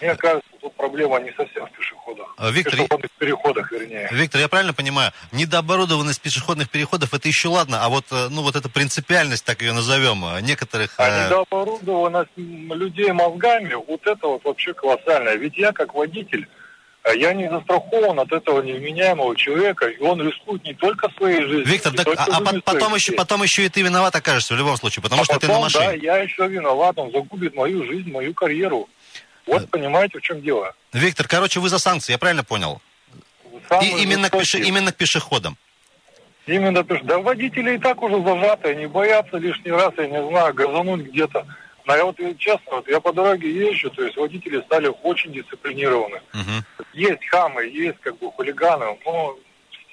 Мне 0.00 0.14
кажется, 0.16 0.48
тут 0.60 0.74
проблема 0.74 1.20
не 1.20 1.32
совсем 1.32 1.66
в 1.66 1.72
пешеходах. 1.72 2.34
А, 2.36 2.50
Виктор, 2.50 2.74
пешеходных 2.74 3.10
переходах, 3.12 3.72
вернее. 3.72 4.08
Виктор, 4.12 4.40
я 4.40 4.48
правильно 4.48 4.72
понимаю, 4.72 5.12
недооборудованность 5.32 6.20
пешеходных 6.20 6.68
переходов 6.70 7.14
это 7.14 7.28
еще 7.28 7.48
ладно, 7.48 7.84
а 7.84 7.88
вот, 7.88 8.06
э, 8.10 8.28
ну, 8.30 8.42
вот 8.42 8.56
эта 8.56 8.68
принципиальность, 8.68 9.44
так 9.44 9.62
ее 9.62 9.72
назовем, 9.72 10.24
э, 10.24 10.40
некоторых... 10.40 10.94
А 10.98 11.08
э, 11.08 11.26
недооборудованность 11.26 12.30
людей 12.36 13.12
мозгами, 13.12 13.74
вот 13.74 14.06
это 14.06 14.26
вот 14.26 14.44
вообще 14.44 14.74
колоссальное. 14.74 15.36
Ведь 15.36 15.56
я 15.56 15.72
как 15.72 15.94
водитель, 15.94 16.48
я 17.12 17.34
не 17.34 17.48
застрахован 17.50 18.18
от 18.18 18.32
этого 18.32 18.62
невменяемого 18.62 19.36
человека, 19.36 19.86
и 19.88 20.00
он 20.00 20.22
рискует 20.26 20.64
не 20.64 20.72
только 20.72 21.10
своей 21.16 21.42
жизнью. 21.42 21.66
Виктор, 21.66 21.92
так, 21.92 22.08
а, 22.16 22.38
а 22.38 22.40
потом, 22.40 22.94
еще, 22.94 23.12
потом 23.12 23.42
еще 23.42 23.66
и 23.66 23.68
ты 23.68 23.82
виноват 23.82 24.14
окажешься 24.16 24.54
в 24.54 24.56
любом 24.56 24.76
случае, 24.78 25.02
потому 25.02 25.22
А 25.22 25.24
что 25.24 25.38
ты 25.38 25.46
на 25.46 25.52
потом, 25.52 25.62
машине. 25.64 25.86
Да, 25.86 25.92
я 25.92 26.16
еще 26.18 26.48
виноват, 26.48 26.98
он 26.98 27.12
загубит 27.12 27.54
мою 27.54 27.84
жизнь, 27.84 28.10
мою 28.10 28.32
карьеру. 28.32 28.88
Вот 29.46 29.70
понимаете, 29.70 30.18
в 30.18 30.22
чем 30.22 30.40
дело. 30.42 30.74
Виктор, 30.92 31.28
короче, 31.28 31.60
вы 31.60 31.68
за 31.68 31.78
санкции, 31.78 32.12
я 32.12 32.18
правильно 32.18 32.44
понял? 32.44 32.80
И 33.82 34.02
именно, 34.02 34.30
к 34.30 34.34
пеше- 34.34 34.60
именно 34.62 34.92
к 34.92 34.96
пешеходам. 34.96 35.56
Именно 36.46 36.78
пеш- 36.80 37.04
Да 37.04 37.18
водители 37.18 37.74
и 37.74 37.78
так 37.78 38.02
уже 38.02 38.22
зажаты, 38.22 38.70
они 38.70 38.86
боятся 38.86 39.38
лишний 39.38 39.70
раз, 39.70 39.92
я 39.96 40.06
не 40.06 40.28
знаю, 40.28 40.52
газануть 40.54 41.06
где-то. 41.06 41.46
Но 41.86 41.96
я 41.96 42.04
вот 42.04 42.16
честно, 42.38 42.76
вот 42.76 42.88
я 42.88 43.00
по 43.00 43.12
дороге 43.12 43.50
езжу, 43.50 43.90
то 43.90 44.02
есть 44.02 44.16
водители 44.16 44.60
стали 44.62 44.90
очень 45.02 45.32
дисциплинированы. 45.32 46.20
Мгм. 46.32 46.64
Есть 46.94 47.26
хамы, 47.28 47.64
есть 47.66 47.98
как 48.00 48.18
бы 48.18 48.30
хулиганы, 48.32 48.98
но 49.04 49.36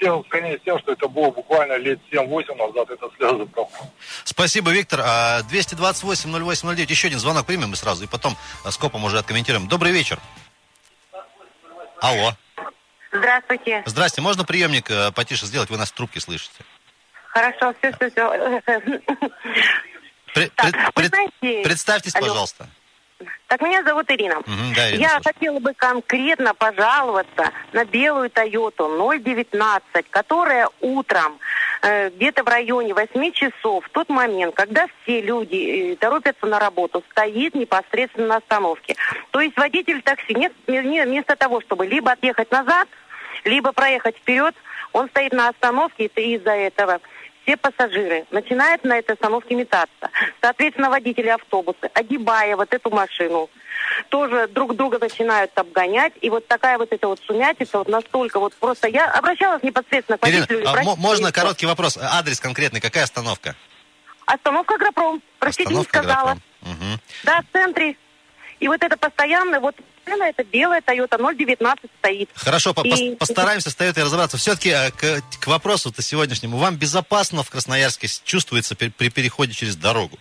с 0.01 0.03
тем, 0.03 0.25
с 0.25 0.63
тем, 0.63 0.79
что 0.79 0.91
это 0.93 1.07
было 1.07 1.29
буквально 1.29 1.77
лет 1.77 1.99
7-8 2.11 2.55
назад, 2.55 2.89
это 2.89 3.09
слезы 3.17 3.45
проходят. 3.45 3.91
Спасибо, 4.23 4.71
Виктор. 4.71 5.01
А, 5.03 5.41
228-08-09. 5.43 6.89
Еще 6.89 7.07
один 7.07 7.19
звонок 7.19 7.45
примем 7.45 7.69
мы 7.69 7.75
сразу, 7.75 8.03
и 8.03 8.07
потом 8.07 8.35
а, 8.65 8.71
скопом 8.71 9.03
уже 9.03 9.19
откомментируем. 9.19 9.67
Добрый 9.67 9.91
вечер. 9.91 10.19
Алло. 12.01 12.35
Здравствуйте. 13.11 13.83
Здрасте, 13.85 14.21
можно 14.21 14.43
приемник 14.45 14.89
э, 14.89 15.11
потише 15.11 15.45
сделать? 15.45 15.69
Вы 15.69 15.77
нас 15.77 15.91
в 15.91 15.93
трубке 15.93 16.19
слышите. 16.21 16.63
Хорошо, 17.27 17.73
все, 17.79 17.91
все, 17.93 18.09
все. 18.09 19.01
Пре- 20.33 20.51
Так, 20.55 20.71
пред- 20.71 20.85
вы 20.85 20.91
пред- 20.95 21.09
знаете- 21.09 21.63
Представьтесь, 21.63 22.15
Алло. 22.15 22.27
пожалуйста. 22.27 22.67
Так, 23.47 23.61
меня 23.61 23.83
зовут 23.83 24.09
Ирина. 24.09 24.35
Мгм, 24.45 24.73
да, 24.75 24.89
Ирина, 24.89 25.01
Я 25.01 25.19
хотела 25.23 25.59
бы 25.59 25.73
конкретно 25.73 26.53
пожаловаться 26.53 27.51
на 27.73 27.85
белую 27.85 28.29
Тойоту 28.29 28.87
019, 29.19 30.09
которая 30.09 30.69
утром 30.79 31.39
э, 31.81 32.09
где-то 32.09 32.43
в 32.43 32.47
районе 32.47 32.93
8 32.93 33.31
часов, 33.31 33.85
в 33.85 33.89
тот 33.89 34.09
момент, 34.09 34.55
когда 34.55 34.85
все 35.03 35.21
люди 35.21 35.93
э, 35.93 35.95
торопятся 35.95 36.45
на 36.45 36.59
работу, 36.59 37.03
стоит 37.11 37.55
непосредственно 37.55 38.27
на 38.27 38.35
остановке. 38.37 38.95
То 39.31 39.41
есть 39.41 39.57
водитель 39.57 40.01
такси 40.01 40.33
нет, 40.33 40.53
не- 40.67 40.79
не- 40.83 41.03
вместо 41.05 41.35
того, 41.35 41.61
чтобы 41.61 41.85
либо 41.87 42.11
отъехать 42.11 42.51
назад, 42.51 42.87
либо 43.43 43.71
проехать 43.71 44.15
вперед, 44.17 44.55
он 44.93 45.07
стоит 45.09 45.31
на 45.33 45.49
остановке, 45.49 46.05
и 46.05 46.35
из-за 46.35 46.51
этого 46.51 46.99
все 47.43 47.57
пассажиры 47.57 48.25
начинают 48.31 48.83
на 48.83 48.97
этой 48.97 49.13
остановке 49.13 49.55
метаться. 49.55 50.09
Соответственно, 50.41 50.89
водители 50.89 51.27
автобуса, 51.27 51.89
огибая 51.93 52.55
вот 52.55 52.73
эту 52.73 52.89
машину, 52.89 53.49
тоже 54.09 54.47
друг 54.47 54.75
друга 54.75 54.99
начинают 54.99 55.51
обгонять. 55.57 56.13
И 56.21 56.29
вот 56.29 56.47
такая 56.47 56.77
вот 56.77 56.91
эта 56.91 57.07
вот 57.07 57.19
сумятица, 57.25 57.79
вот 57.79 57.87
настолько 57.87 58.39
вот 58.39 58.53
просто... 58.55 58.87
Я 58.87 59.05
обращалась 59.11 59.63
непосредственно 59.63 60.17
к 60.17 60.27
Ирина, 60.27 60.41
водителю. 60.41 60.61
и 60.61 60.65
а 60.65 60.95
можно 60.95 61.31
короткий 61.31 61.65
вопрос? 61.65 61.97
Адрес 61.97 62.39
конкретный, 62.39 62.81
какая 62.81 63.03
остановка? 63.03 63.55
Остановка 64.25 64.75
Агропром. 64.75 65.21
Простите, 65.39 65.73
не 65.73 65.83
сказала. 65.83 66.31
Агропром. 66.31 66.41
Мгм. 66.61 66.99
Да, 67.23 67.41
в 67.41 67.51
центре. 67.51 67.97
И 68.59 68.67
вот 68.67 68.83
это 68.83 68.95
постоянно, 68.95 69.59
вот 69.59 69.75
машина, 70.05 70.23
это 70.29 70.43
белая 70.43 70.81
Toyota 70.81 71.17
019 71.35 71.79
стоит. 71.99 72.29
Хорошо, 72.35 72.73
по- 72.73 72.81
И- 72.81 72.91
пос- 73.11 73.15
постараемся 73.17 73.69
с 73.69 73.75
Тойотой 73.75 74.03
разобраться. 74.03 74.37
Все-таки 74.37 74.71
к, 74.97 75.21
к 75.39 75.47
вопросу-то 75.47 76.01
сегодняшнему. 76.01 76.57
Вам 76.57 76.75
безопасно 76.75 77.43
в 77.43 77.49
Красноярске 77.49 78.07
чувствуется 78.23 78.75
при, 78.75 78.89
при 78.89 79.09
переходе 79.09 79.53
через 79.53 79.75
дорогу? 79.75 80.17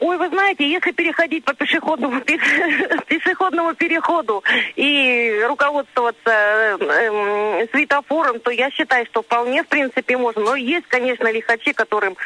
Ой, 0.00 0.16
вы 0.16 0.28
знаете, 0.28 0.70
если 0.70 0.92
переходить 0.92 1.44
по 1.44 1.54
пешеходному, 1.54 2.20
пе- 2.20 2.38
пешеходному 3.08 3.74
переходу 3.74 4.44
и 4.76 5.42
руководствоваться 5.48 6.30
э, 6.30 7.66
светофором, 7.72 8.38
то 8.40 8.50
я 8.52 8.70
считаю, 8.70 9.06
что 9.06 9.22
вполне, 9.22 9.64
в 9.64 9.68
принципе, 9.68 10.16
можно. 10.16 10.40
Но 10.42 10.54
есть, 10.56 10.86
конечно, 10.86 11.30
лихачи, 11.32 11.72
которым, 11.72 12.16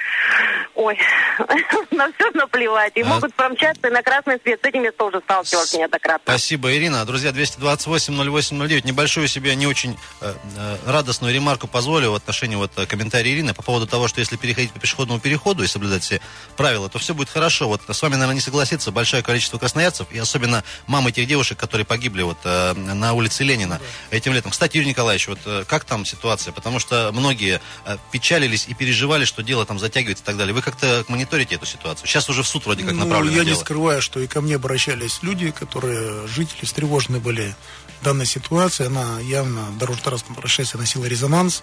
ой, 0.74 0.98
на 1.90 2.12
все 2.12 2.30
наплевать. 2.34 2.92
И 2.96 3.02
А- 3.02 3.06
могут 3.06 3.34
промчаться 3.34 3.88
и 3.88 3.90
на 3.90 4.02
красный 4.02 4.38
свет. 4.42 4.60
С 4.62 4.66
этим 4.68 4.82
я 4.84 4.92
тоже 4.92 5.20
сталкивалась 5.24 5.72
неоднократно. 5.74 6.24
Спасибо, 6.32 6.74
Ирина. 6.74 7.04
Друзья, 7.06 7.30
228-08-09. 7.30 8.86
Небольшую 8.86 9.28
себе 9.28 9.54
не 9.56 9.66
очень 9.66 9.96
э, 10.20 10.34
э, 10.58 10.76
радостную 10.86 11.32
ремарку 11.34 11.68
позволю 11.68 12.12
в 12.12 12.14
отношении 12.16 12.56
вот 12.56 12.72
э, 12.76 12.86
комментария 12.86 13.32
Ирины 13.34 13.54
по 13.54 13.62
поводу 13.62 13.86
того, 13.86 14.08
что 14.08 14.20
если 14.20 14.36
переходить 14.36 14.72
по 14.72 14.78
пешеходному 14.80 15.20
переходу 15.20 15.62
и 15.62 15.66
соблюдать 15.66 16.02
все 16.02 16.20
правила, 16.56 16.88
то 16.88 16.98
все 16.98 17.14
будет 17.14 17.30
хорошо. 17.30 17.61
Вот 17.66 17.82
с 17.88 18.02
вами, 18.02 18.14
наверное, 18.14 18.34
не 18.34 18.40
согласится 18.40 18.90
большое 18.90 19.22
количество 19.22 19.58
красноярцев, 19.58 20.06
и 20.10 20.18
особенно 20.18 20.64
мамы 20.86 21.12
тех 21.12 21.26
девушек, 21.26 21.58
которые 21.58 21.84
погибли 21.84 22.22
вот 22.22 22.38
э, 22.44 22.72
на 22.74 23.12
улице 23.12 23.44
Ленина 23.44 23.80
этим 24.10 24.32
летом. 24.32 24.50
Кстати, 24.50 24.76
Юрий 24.76 24.88
Николаевич, 24.88 25.28
вот 25.28 25.38
э, 25.46 25.64
как 25.66 25.84
там 25.84 26.04
ситуация? 26.04 26.52
Потому 26.52 26.78
что 26.78 27.10
многие 27.12 27.60
э, 27.84 27.96
печалились 28.10 28.66
и 28.68 28.74
переживали, 28.74 29.24
что 29.24 29.42
дело 29.42 29.64
там 29.66 29.78
затягивается 29.78 30.24
и 30.24 30.26
так 30.26 30.36
далее. 30.36 30.54
Вы 30.54 30.62
как-то 30.62 31.04
мониторите 31.08 31.54
эту 31.56 31.66
ситуацию? 31.66 32.06
Сейчас 32.06 32.28
уже 32.28 32.42
в 32.42 32.48
суд 32.48 32.64
вроде 32.66 32.84
как 32.84 32.94
Ну, 32.94 33.04
направлено 33.04 33.36
я 33.36 33.44
дело. 33.44 33.54
не 33.54 33.60
скрываю, 33.60 34.02
что 34.02 34.20
и 34.20 34.26
ко 34.26 34.40
мне 34.40 34.56
обращались 34.56 35.20
люди, 35.22 35.50
которые, 35.50 36.26
жители, 36.26 36.64
встревожены 36.64 37.20
были 37.20 37.54
данной 38.02 38.26
ситуацией. 38.26 38.88
Она 38.88 39.20
явно, 39.20 39.66
дорожно-транспортное 39.78 40.40
происшествие 40.40 40.80
носила 40.80 41.04
резонанс. 41.04 41.62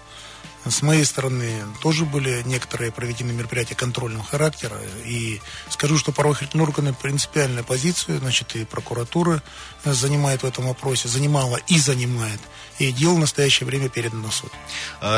С 0.66 0.82
моей 0.82 1.04
стороны 1.04 1.62
тоже 1.80 2.04
были 2.04 2.42
некоторые 2.44 2.92
проведены 2.92 3.32
мероприятия 3.32 3.74
контрольного 3.74 4.24
характера. 4.24 4.76
И 5.06 5.40
скажу, 5.70 5.96
что 5.96 6.12
правоохранительные 6.12 6.66
органы 6.66 6.92
принципиальную 6.92 7.64
позицию, 7.64 8.18
значит, 8.18 8.54
и 8.56 8.64
прокуратура 8.66 9.36
э, 9.36 9.40
занимает 9.84 10.42
в 10.42 10.46
этом 10.46 10.66
вопросе, 10.66 11.08
занимала 11.08 11.58
и 11.68 11.78
занимает. 11.78 12.40
И 12.78 12.92
дело 12.92 13.14
в 13.14 13.18
настоящее 13.18 13.66
время 13.66 13.88
передано 13.88 14.30
в 14.30 14.34
суд. 14.34 14.50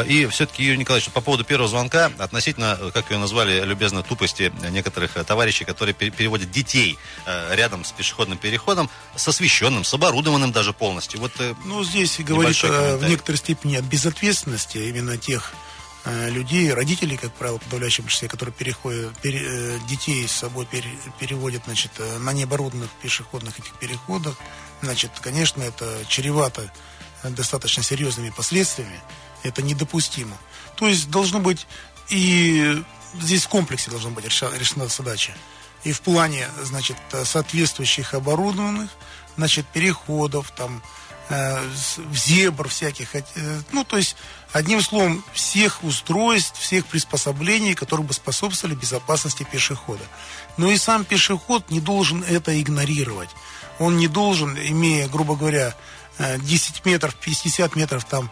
И 0.09 0.27
все-таки, 0.27 0.65
Юрий 0.65 0.79
Николаевич, 0.79 1.11
по 1.11 1.21
поводу 1.21 1.45
первого 1.45 1.69
звонка, 1.69 2.11
относительно, 2.19 2.77
э, 2.81 2.91
как 2.93 3.11
ее 3.11 3.19
назвали 3.19 3.65
любезно, 3.65 4.03
тупости 4.03 4.53
некоторых 4.71 5.17
э, 5.17 5.23
товарищей, 5.25 5.65
которые 5.65 5.95
пере- 5.95 6.11
переводят 6.11 6.51
детей 6.51 6.99
э, 7.25 7.55
рядом 7.55 7.85
с 7.85 7.93
пешеходным 7.93 8.39
переходом, 8.39 8.91
с 9.15 9.29
освещенным, 9.29 9.85
с 9.85 9.95
оборудованным 9.95 10.51
даже 10.51 10.73
полностью. 10.73 11.21
Вот 11.21 11.33
э, 11.39 11.55
Ну, 11.65 11.85
здесь 11.85 12.19
и 12.19 12.25
говорит 12.25 12.63
Небольшой 12.63 12.71
э, 12.71 12.97
в 12.97 13.09
некоторой 13.09 13.39
степени 13.39 13.77
о 13.77 13.83
безответственности 13.83 14.79
именно 14.79 15.17
тех 15.17 15.53
э, 15.53 15.72
людей, 16.05 16.73
родителей, 16.73 17.17
как 17.17 17.33
правило, 17.33 17.59
подавляющем 17.59 18.05
большинстве, 18.05 18.29
которые 18.29 18.53
переходят, 18.53 19.17
пере- 19.21 19.45
э, 19.45 19.79
детей 19.89 20.27
с 20.27 20.33
собой 20.33 20.67
пере- 20.67 20.99
переводят, 21.21 21.63
значит, 21.65 21.93
э, 21.99 22.19
на 22.19 22.33
необорудованных 22.33 22.91
пешеходных 23.03 23.59
этих 23.59 23.73
переходах. 23.79 24.37
Значит, 24.83 25.13
конечно, 25.21 25.63
это 25.63 26.05
чревато 26.09 26.73
э, 27.23 27.31
достаточно 27.31 27.83
серьезными 27.83 28.31
последствиями. 28.31 29.01
Это 29.45 29.63
недопустимо. 29.63 30.37
То 30.77 30.89
есть 30.89 31.09
должно 31.11 31.39
быть 31.39 31.67
и 32.09 32.83
здесь 33.21 33.45
в 33.45 33.49
комплексе 33.49 33.91
должна 33.91 34.11
быть 34.11 34.25
решена 34.25 34.89
задача. 34.89 35.35
И 35.85 35.93
в 35.93 36.01
плане, 36.01 36.49
значит, 36.63 36.97
э, 37.13 37.25
соответствующих 37.25 38.15
оборудованных, 38.15 38.91
значит, 39.37 39.67
переходов, 39.67 40.51
там, 40.51 40.79
э, 40.79 40.83
зебр 42.15 42.69
всяких, 42.69 43.15
э, 43.15 43.23
ну, 43.73 43.85
то 43.85 43.97
есть, 43.97 44.17
одним 44.53 44.83
словом, 44.83 45.25
всех 45.33 45.83
устройств, 45.85 46.59
всех 46.59 46.87
приспособлений, 46.87 47.75
которые 47.75 48.07
бы 48.07 48.13
способствовали 48.13 48.75
безопасности 48.75 49.47
пешехода. 49.51 50.05
Но 50.57 50.71
и 50.71 50.77
сам 50.77 51.05
пешеход 51.05 51.71
не 51.71 51.81
должен 51.81 52.23
это 52.23 52.61
игнорировать. 52.61 53.31
Он 53.79 53.97
не 53.97 54.09
должен, 54.09 54.57
имея, 54.57 55.09
грубо 55.09 55.37
говоря, 55.37 55.75
э, 56.19 56.39
10 56.39 56.85
метров, 56.85 57.15
50 57.15 57.77
метров 57.77 58.05
там 58.05 58.31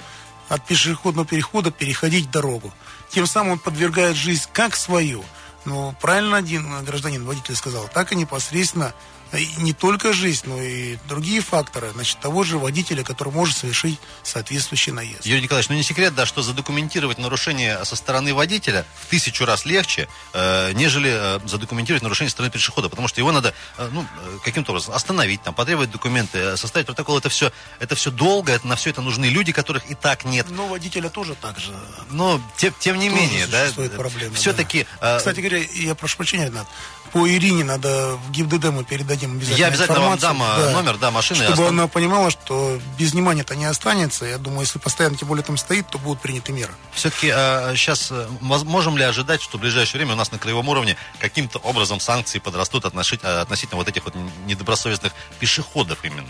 от 0.49 0.66
пешеходного 0.66 1.26
перехода 1.26 1.70
переходить 1.70 2.30
дорогу. 2.30 2.73
Тем 3.09 3.26
самым 3.26 3.52
он 3.52 3.59
подвергает 3.59 4.16
жизнь 4.16 4.49
как 4.52 4.76
свою, 4.76 5.25
ну, 5.64 5.94
правильно 6.00 6.38
один 6.38 6.85
гражданин, 6.85 7.25
водитель 7.25 7.54
сказал, 7.54 7.88
так 7.92 8.12
и 8.12 8.16
непосредственно 8.16 8.94
и 9.39 9.49
не 9.59 9.73
только 9.73 10.13
жизнь, 10.13 10.43
но 10.47 10.61
и 10.61 10.97
другие 11.09 11.41
факторы, 11.41 11.91
значит, 11.91 12.19
того 12.21 12.43
же 12.45 12.59
водителя, 12.59 13.05
который 13.05 13.33
может 13.33 13.57
совершить 13.57 13.99
соответствующий 14.23 14.93
наезд. 14.93 15.25
Юрий 15.25 15.43
Николаевич, 15.43 15.69
ну 15.69 15.77
не 15.77 15.83
секрет, 15.83 16.15
да, 16.15 16.27
что 16.27 16.43
задокументировать 16.43 17.19
нарушение 17.19 17.85
со 17.85 17.97
стороны 17.97 18.35
водителя 18.35 18.85
в 19.03 19.07
тысячу 19.07 19.45
раз 19.45 19.65
легче, 19.65 20.09
э, 20.33 20.73
нежели 20.73 21.11
э, 21.13 21.41
задокументировать 21.47 22.03
нарушение 22.03 22.31
со 22.31 22.35
стороны 22.35 22.53
пешехода, 22.53 22.89
потому 22.89 23.09
что 23.09 23.21
его 23.21 23.33
надо, 23.33 23.55
э, 23.79 23.89
ну, 23.93 24.03
э, 24.03 24.39
каким-то 24.45 24.73
образом 24.73 24.95
остановить, 24.95 25.43
там, 25.43 25.55
потребовать 25.55 25.91
документы, 25.91 26.39
э, 26.39 26.57
составить 26.57 26.87
протокол, 26.87 27.19
это 27.19 27.29
все, 27.29 27.53
это 27.79 27.95
все 27.95 28.11
долго, 28.11 28.53
это, 28.53 28.67
на 28.67 28.77
все 28.77 28.91
это 28.91 29.01
нужны 29.01 29.27
люди, 29.27 29.53
которых 29.53 29.91
и 29.91 29.95
так 29.95 30.25
нет. 30.25 30.47
Но 30.51 30.67
водителя 30.67 31.09
тоже 31.09 31.35
так 31.35 31.59
же. 31.59 31.73
Но, 32.11 32.41
тем, 32.57 32.75
тем 32.79 32.99
не 32.99 33.09
тоже 33.09 33.21
менее, 33.21 33.47
да, 33.47 33.67
проблема, 33.97 34.35
все-таки... 34.35 34.87
да. 35.01 35.17
э, 35.17 35.19
Кстати 35.19 35.41
говоря, 35.41 35.59
я 35.75 35.95
прошу 35.95 36.17
прощения, 36.17 36.47
Ренат, 36.47 36.67
по 37.12 37.29
Ирине 37.29 37.64
надо 37.64 38.17
в 38.26 38.31
ГИБДД 38.31 38.67
мы 38.67 38.85
передадим 38.85 39.33
обязательно 39.33 39.59
Я 39.59 39.67
обязательно 39.69 40.00
вам 40.00 40.19
дам, 40.19 40.43
а, 40.43 40.71
номер, 40.73 40.97
да, 40.99 41.11
машины, 41.11 41.45
Чтобы 41.45 41.69
она 41.69 41.87
понимала, 41.88 42.31
что 42.31 42.81
без 42.99 43.12
внимания 43.12 43.43
это 43.43 43.57
не 43.57 43.64
останется. 43.64 44.25
Я 44.26 44.38
думаю, 44.38 44.61
если 44.62 44.79
постоянно 44.79 45.17
тем 45.17 45.29
более 45.29 45.43
там 45.45 45.57
стоит, 45.57 45.88
то 45.88 45.99
будут 45.99 46.21
приняты 46.23 46.52
меры. 46.52 46.73
Все-таки 46.93 47.29
сейчас 47.76 48.12
можем 48.40 48.97
ли 48.97 49.05
ожидать, 49.05 49.43
что 49.43 49.59
в 49.59 49.61
ближайшее 49.61 49.99
время 49.99 50.14
у 50.14 50.17
нас 50.17 50.31
на 50.33 50.38
краевом 50.38 50.69
уровне 50.69 50.97
каким-то 51.19 51.59
образом 51.59 52.00
санкции 52.00 52.38
подрастут 52.38 52.85
отношить- 52.85 53.21
э, 53.23 53.40
относительно 53.40 53.76
вот 53.79 53.88
этих 53.88 54.05
вот 54.05 54.14
недобросовестных 54.47 55.12
пешеходов 55.38 55.99
именно? 56.02 56.26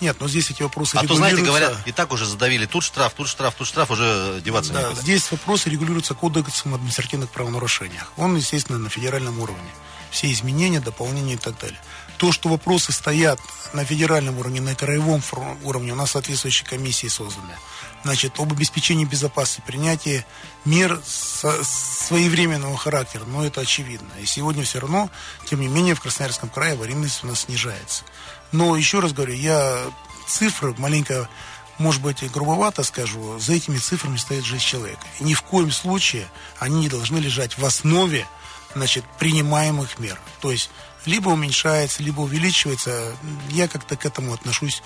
Нет, 0.00 0.16
но 0.18 0.28
здесь 0.28 0.50
эти 0.50 0.62
вопросы 0.62 0.96
А 0.96 1.06
то, 1.06 1.14
знаете, 1.14 1.36
регулируются- 1.42 1.46
говорят, 1.68 1.86
и 1.88 1.92
так 1.92 2.10
уже 2.12 2.24
задавили, 2.24 2.64
тут 2.64 2.82
штраф, 2.84 3.12
тут 3.14 3.28
штраф, 3.28 3.54
тут 3.54 3.66
штраф, 3.66 3.90
уже 3.90 4.40
деваться 4.42 4.72
Да, 4.72 4.80
некуда. 4.82 5.02
здесь 5.02 5.30
вопросы 5.30 5.68
регулируются 5.68 6.14
кодексом 6.14 6.74
административных 6.74 7.28
правонарушениях. 7.28 8.10
Он, 8.16 8.34
естественно, 8.36 8.78
на 8.78 8.88
федеральном 8.88 9.38
уровне. 9.40 9.68
Все 10.10 10.30
изменения, 10.32 10.80
дополнения 10.80 11.34
и 11.34 11.38
так 11.38 11.58
далее. 11.58 11.78
То, 12.16 12.32
что 12.32 12.48
вопросы 12.48 12.92
стоят 12.92 13.40
на 13.72 13.84
федеральном 13.84 14.38
уровне, 14.38 14.60
на 14.60 14.74
краевом 14.74 15.22
уровне, 15.62 15.92
у 15.92 15.96
нас 15.96 16.10
соответствующие 16.10 16.68
комиссии 16.68 17.06
созданы. 17.06 17.54
Значит, 18.02 18.38
об 18.38 18.52
обеспечении 18.52 19.04
безопасности, 19.04 19.62
принятии 19.66 20.24
мер 20.64 21.00
со- 21.06 21.62
своевременного 21.64 22.76
характера, 22.76 23.24
но 23.26 23.44
это 23.44 23.62
очевидно. 23.62 24.10
И 24.20 24.26
сегодня 24.26 24.64
все 24.64 24.80
равно, 24.80 25.10
тем 25.48 25.60
не 25.60 25.68
менее, 25.68 25.94
в 25.94 26.00
Красноярском 26.00 26.48
крае 26.50 26.74
аварийность 26.74 27.24
у 27.24 27.26
нас 27.26 27.40
снижается. 27.40 28.04
Но 28.52 28.76
еще 28.76 29.00
раз 29.00 29.12
говорю, 29.12 29.34
я 29.34 29.78
цифры 30.26 30.74
маленько, 30.76 31.28
может 31.78 32.02
быть, 32.02 32.22
и 32.22 32.28
грубовато 32.28 32.82
скажу, 32.82 33.38
за 33.38 33.52
этими 33.52 33.78
цифрами 33.78 34.16
стоит 34.16 34.44
жизнь 34.44 34.64
человека. 34.64 35.06
И 35.20 35.24
ни 35.24 35.34
в 35.34 35.42
коем 35.42 35.70
случае 35.70 36.26
они 36.58 36.80
не 36.80 36.88
должны 36.88 37.18
лежать 37.18 37.56
в 37.56 37.64
основе 37.64 38.26
значит, 38.74 39.04
принимаемых 39.18 39.98
мер. 39.98 40.18
То 40.40 40.50
есть 40.50 40.70
либо 41.06 41.30
уменьшается, 41.30 42.02
либо 42.02 42.20
увеличивается. 42.20 43.14
Я 43.50 43.68
как-то 43.68 43.96
к 43.96 44.04
этому 44.04 44.34
отношусь, 44.34 44.82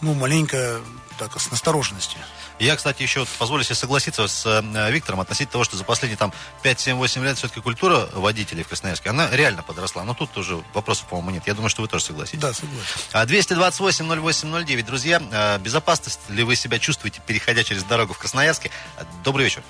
ну, 0.00 0.14
маленько 0.14 0.80
так, 1.18 1.38
с 1.40 1.50
настороженностью. 1.50 2.18
Я, 2.60 2.74
кстати, 2.74 3.02
еще 3.02 3.20
вот 3.20 3.28
позволю 3.28 3.62
себе 3.62 3.76
согласиться 3.76 4.26
с 4.26 4.44
э, 4.44 4.90
Виктором 4.90 5.20
относительно 5.20 5.52
того, 5.52 5.64
что 5.64 5.76
за 5.76 5.84
последние 5.84 6.16
там 6.16 6.32
5-7-8 6.64 7.22
лет 7.24 7.38
все-таки 7.38 7.60
культура 7.60 8.08
водителей 8.14 8.64
в 8.64 8.68
Красноярске, 8.68 9.10
она 9.10 9.28
реально 9.30 9.62
подросла. 9.62 10.02
Но 10.04 10.14
тут 10.14 10.36
уже 10.36 10.56
вопросов, 10.74 11.06
по-моему, 11.06 11.30
нет. 11.30 11.44
Я 11.46 11.54
думаю, 11.54 11.70
что 11.70 11.82
вы 11.82 11.88
тоже 11.88 12.04
согласитесь. 12.04 12.40
Да, 12.40 12.52
согласен. 12.52 13.00
А 13.12 13.24
228-08-09. 13.26 14.82
Друзья, 14.84 15.22
э, 15.30 15.58
безопасность 15.58 16.20
ли 16.28 16.42
вы 16.42 16.56
себя 16.56 16.78
чувствуете, 16.80 17.20
переходя 17.24 17.62
через 17.62 17.84
дорогу 17.84 18.12
в 18.12 18.18
Красноярске? 18.18 18.70
Добрый 19.24 19.44
вечер. 19.44 19.62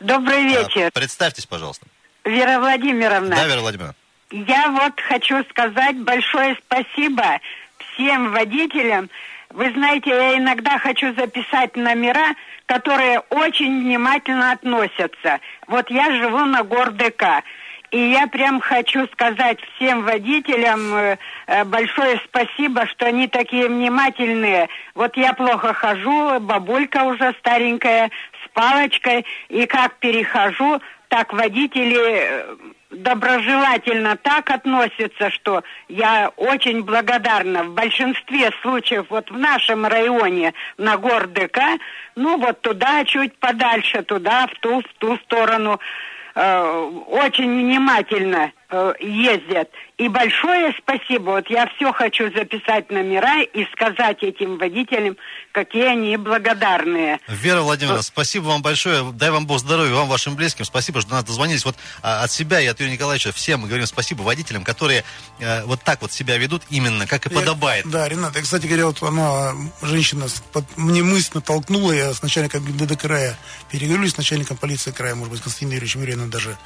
Добрый 0.00 0.44
вечер, 0.44 0.88
Э, 0.88 0.90
Представьтесь, 0.92 1.46
пожалуйста. 1.46 1.86
Вера 2.24 2.58
Владимировна. 2.58 3.36
Да, 3.36 3.46
Вера 3.46 3.60
Владимировна? 3.60 3.94
Я 4.30 4.68
вот 4.70 5.00
хочу 5.00 5.42
сказать 5.50 5.96
большое 5.96 6.56
спасибо 6.64 7.40
всем 7.78 8.32
водителям. 8.32 9.10
Вы 9.50 9.72
знаете, 9.72 10.10
я 10.10 10.38
иногда 10.38 10.78
хочу 10.78 11.12
записать 11.14 11.74
номера, 11.76 12.36
которые 12.66 13.20
очень 13.30 13.82
внимательно 13.82 14.52
относятся. 14.52 15.40
Вот 15.66 15.90
я 15.90 16.12
живу 16.12 16.44
на 16.44 16.62
ГорДК. 16.62 17.42
И 17.90 17.98
я 17.98 18.28
прям 18.28 18.60
хочу 18.60 19.08
сказать 19.08 19.58
всем 19.74 20.04
водителям 20.04 20.94
э, 20.94 21.18
э, 21.48 21.64
большое 21.64 22.20
спасибо, 22.24 22.86
что 22.86 23.06
они 23.06 23.26
такие 23.26 23.66
внимательные. 23.66 24.68
Вот 24.94 25.16
я 25.16 25.32
плохо 25.32 25.74
хожу, 25.74 26.38
бабулька 26.38 27.02
уже 27.02 27.34
старенькая, 27.40 28.12
с 28.44 28.48
палочкой, 28.52 29.26
и 29.48 29.66
как 29.66 29.94
перехожу, 29.96 30.80
так 31.10 31.32
водители 31.32 31.98
э, 31.98 32.56
доброжелательно 32.90 34.16
так 34.16 34.50
относятся, 34.50 35.30
что 35.30 35.62
я 35.88 36.30
очень 36.36 36.82
благодарна. 36.82 37.64
В 37.64 37.74
большинстве 37.74 38.50
случаев, 38.62 39.06
вот 39.10 39.28
в 39.30 39.36
нашем 39.36 39.86
районе, 39.86 40.54
на 40.78 40.96
гор 40.96 41.28
ну 42.14 42.38
вот 42.38 42.60
туда 42.60 43.04
чуть 43.04 43.36
подальше, 43.38 44.02
туда, 44.02 44.46
в 44.46 44.58
ту, 44.60 44.80
в 44.80 44.92
ту 44.98 45.16
сторону, 45.18 45.80
э, 46.36 46.90
очень 47.08 47.60
внимательно 47.60 48.52
ездят. 49.00 49.68
И 49.98 50.08
большое 50.08 50.74
спасибо. 50.82 51.30
Вот 51.30 51.50
я 51.50 51.66
все 51.76 51.92
хочу 51.92 52.32
записать 52.32 52.90
номера 52.90 53.42
и 53.42 53.66
сказать 53.72 54.22
этим 54.22 54.56
водителям, 54.56 55.16
какие 55.52 55.84
они 55.86 56.16
благодарные. 56.16 57.20
Вера 57.28 57.60
Владимировна, 57.60 58.02
спасибо 58.02 58.44
вам 58.44 58.62
большое. 58.62 59.12
Дай 59.12 59.30
вам 59.30 59.46
Бог 59.46 59.58
здоровья, 59.58 59.92
вам, 59.92 60.08
вашим 60.08 60.36
близким. 60.36 60.64
Спасибо, 60.64 61.00
что 61.00 61.10
до 61.10 61.16
нас 61.16 61.24
дозвонились. 61.24 61.64
Вот 61.64 61.76
а, 62.02 62.22
от 62.24 62.30
себя 62.32 62.60
и 62.60 62.66
от 62.66 62.80
Юрия 62.80 62.92
Николаевича 62.92 63.32
всем 63.32 63.60
мы 63.60 63.68
говорим 63.68 63.86
спасибо 63.86 64.22
водителям, 64.22 64.64
которые 64.64 65.04
э, 65.38 65.64
вот 65.64 65.82
так 65.82 66.00
вот 66.00 66.12
себя 66.12 66.38
ведут 66.38 66.62
именно, 66.70 67.06
как 67.06 67.26
и 67.26 67.30
Я- 67.34 67.38
подобает. 67.40 67.86
да, 67.90 68.08
Ренат, 68.08 68.34
я, 68.36 68.42
кстати 68.42 68.66
говоря, 68.66 68.86
вот 68.86 69.02
она, 69.02 69.52
женщина, 69.82 70.28
с- 70.28 70.40
под- 70.52 70.64
мне 70.78 71.02
мысленно 71.02 71.42
толкнула, 71.42 71.92
я 71.92 72.14
с 72.14 72.22
начальником 72.22 72.64
ГИБДД 72.64 72.98
края 72.98 73.36
переговорю, 73.70 74.08
с 74.08 74.16
начальником 74.16 74.56
полиции 74.56 74.92
края, 74.92 75.14
может 75.14 75.32
быть, 75.32 75.42
Константином 75.42 75.74
Юрьевичем 75.74 76.00
Юрьевым 76.00 76.30
даже, 76.30 76.56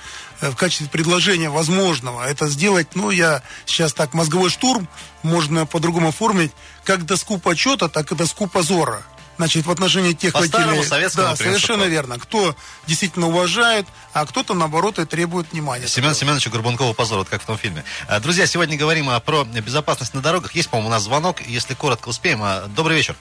э, 0.40 0.51
в 0.51 0.57
качестве 0.57 0.87
предложения 0.88 1.49
возможного 1.95 2.27
это 2.29 2.49
сделать, 2.49 2.89
ну, 2.95 3.11
я 3.11 3.43
сейчас 3.67 3.93
так, 3.95 4.15
мозговой 4.15 4.51
штурм 4.51 4.89
можно 5.23 5.67
по-другому 5.67 6.09
оформить, 6.09 6.53
как 6.85 7.05
доску 7.07 7.39
почета, 7.39 7.89
так 7.89 8.11
и 8.13 8.15
доску 8.15 8.47
позора. 8.47 9.03
Значит, 9.37 9.67
в 9.67 9.71
отношении 9.71 10.13
тех 10.13 10.33
По 10.33 10.45
старому 10.45 10.69
водителей... 10.71 10.89
советскому 10.89 11.27
Да, 11.29 11.35
принципу. 11.35 11.59
совершенно 11.59 11.85
верно. 11.91 12.19
Кто 12.21 12.55
действительно 12.87 13.27
уважает, 13.29 13.85
а 14.13 14.27
кто-то, 14.27 14.55
наоборот, 14.55 15.01
и 15.01 15.05
требует 15.07 15.51
внимания. 15.53 15.89
Семен 15.89 16.15
Семеновича 16.15 16.51
Горбункова 16.51 16.93
позор, 16.93 17.19
вот 17.19 17.29
как 17.29 17.43
в 17.43 17.47
том 17.47 17.59
фильме. 17.59 17.85
А, 18.07 18.21
Друзья, 18.21 18.47
сегодня 18.47 18.77
говорим 18.77 19.11
а, 19.11 19.19
про 19.19 19.45
безопасность 19.45 20.15
на 20.15 20.21
дорогах. 20.21 20.55
Есть, 20.55 20.69
по-моему, 20.69 20.89
у 20.89 20.93
нас 20.93 21.03
звонок, 21.03 21.41
если 21.43 21.75
коротко 21.75 22.09
успеем. 22.11 22.41
А, 22.45 22.67
Добрый 22.69 22.97
вечер. 22.97 23.17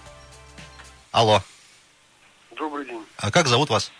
Алло. 1.11 1.41
Добрый 2.55 2.85
день. 2.85 3.01
А 3.17 3.31
как 3.31 3.47
зовут 3.47 3.71
вас? 3.71 3.91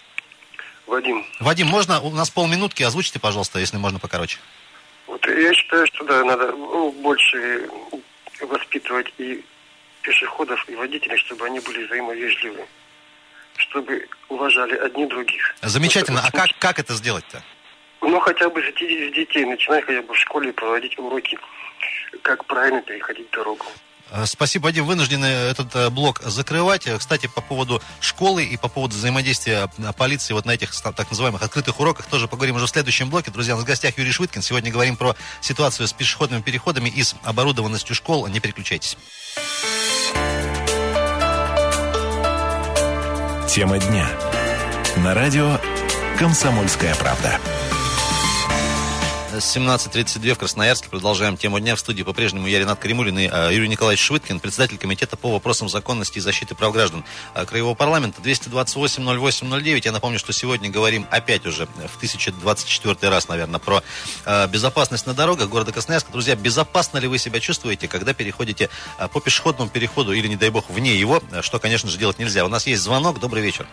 Вадим. 0.86 1.26
Вадим, 1.40 1.66
можно 1.68 2.00
у 2.00 2.12
нас 2.12 2.30
полминутки 2.30 2.84
озвучите, 2.84 3.18
пожалуйста, 3.18 3.58
если 3.58 3.78
можно 3.78 3.98
покороче. 3.98 4.38
Вот 5.08 5.26
я 5.28 5.54
считаю, 5.54 5.86
что 5.88 6.04
да, 6.06 6.24
надо 6.24 6.52
ну, 6.52 6.92
больше 6.92 7.70
воспитывать 8.42 9.14
и 9.18 9.44
пешеходов, 10.02 10.64
и 10.70 10.76
водителей, 10.76 11.18
чтобы 11.18 11.46
они 11.46 11.60
были 11.60 11.86
взаимовежливы. 11.86 12.66
Чтобы 13.56 14.08
уважали 14.30 14.76
одни 14.76 15.06
других. 15.06 15.56
Замечательно. 15.62 16.22
Вот 16.22 16.30
А 16.34 16.38
как, 16.38 16.58
как 16.60 16.80
это 16.80 16.94
сделать-то? 16.94 17.44
Ну, 18.02 18.20
хотя 18.20 18.50
бы 18.50 18.62
с 18.62 18.74
детей, 18.76 19.46
начиная 19.46 19.82
хотя 19.82 20.02
бы 20.02 20.14
в 20.14 20.18
школе 20.18 20.52
проводить 20.52 20.98
уроки, 20.98 21.38
как 22.22 22.46
правильно 22.46 22.82
переходить 22.82 23.30
дорогу. 23.32 23.66
Э, 24.12 24.26
Спасибо, 24.26 24.66
Вадим. 24.66 24.86
Вынуждены 24.86 25.26
этот 25.26 25.76
э, 25.76 25.90
блок 25.90 26.22
закрывать. 26.24 26.88
Э, 26.88 26.98
Кстати, 26.98 27.28
по 27.28 27.42
поводу 27.42 27.82
школы 28.00 28.44
и 28.44 28.58
по 28.58 28.68
поводу 28.68 28.96
взаимодействия 28.96 29.70
полиции 29.98 30.34
вот 30.34 30.46
на 30.46 30.52
этих 30.52 30.74
так 30.82 31.10
называемых 31.10 31.42
открытых 31.42 31.80
уроках 31.80 32.06
тоже 32.06 32.28
поговорим 32.28 32.56
уже 32.56 32.66
в 32.66 32.70
следующем 32.70 33.10
блоке. 33.10 33.32
Друзья, 33.32 33.54
у 33.54 33.58
нас 33.58 33.66
в 33.66 33.68
гостях 33.68 33.98
Юрий 33.98 34.12
Швыткин. 34.12 34.42
Сегодня 34.42 34.72
говорим 34.72 34.98
про 34.98 35.16
ситуацию 35.42 35.88
с 35.88 35.94
пешеходными 35.94 36.42
переходами 36.42 36.90
и 36.90 37.04
с 37.04 37.16
оборудованностью 37.24 37.96
школ. 37.96 38.28
Не 38.28 38.40
переключайтесь. 38.40 38.98
Тема 43.48 43.78
дня. 43.78 44.08
На 44.98 45.14
радио 45.14 45.60
«Комсомольская 46.18 46.96
правда». 46.96 47.40
С 49.40 49.58
17.32 49.58 50.36
в 50.36 50.38
Красноярске 50.38 50.90
продолжаем 50.90 51.38
тему 51.38 51.60
дня. 51.60 51.76
В 51.76 51.80
студии 51.80 52.04
по-прежнему 52.04 52.46
я, 52.46 52.60
Ренат 52.60 52.78
Каримулин 52.78 53.18
и 53.18 53.28
э, 53.28 53.50
Юрий 53.52 53.68
Николаевич 53.68 54.06
Швыткин, 54.06 54.40
председатель 54.40 54.78
комитета 54.78 55.18
по 55.18 55.32
вопросам 55.32 55.68
законности 55.70 56.20
и 56.20 56.22
защиты 56.22 56.54
прав 56.54 56.72
граждан 56.72 57.04
э, 57.34 57.44
Краевого 57.44 57.74
парламента. 57.74 58.22
228-08-09. 58.22 59.82
Я 59.86 59.92
напомню, 59.92 60.20
что 60.20 60.34
сегодня 60.34 60.70
говорим 60.70 61.08
опять 61.10 61.48
уже 61.48 61.66
в 61.66 61.96
1024 61.98 63.10
раз, 63.10 63.28
наверное, 63.28 63.60
про 63.60 63.82
э, 64.26 64.48
безопасность 64.50 65.08
на 65.08 65.16
дорогах 65.16 65.50
города 65.50 65.72
Красноярска. 65.72 66.12
Друзья, 66.12 66.36
безопасно 66.36 67.00
ли 67.00 67.08
вы 67.08 67.18
себя 67.18 67.40
чувствуете, 67.40 67.88
когда 67.88 68.14
переходите 68.14 68.70
по 69.14 69.20
пешеходному 69.20 69.68
переходу 69.68 70.14
или, 70.14 70.28
не 70.28 70.36
дай 70.36 70.52
бог, 70.52 70.70
вне 70.70 70.96
его, 70.96 71.24
что, 71.42 71.58
конечно 71.58 71.90
же, 71.90 71.98
делать 71.98 72.20
нельзя. 72.20 72.46
У 72.46 72.50
нас 72.50 72.68
есть 72.68 72.84
звонок. 72.84 73.20
Добрый 73.20 73.42
вечер. 73.42 73.66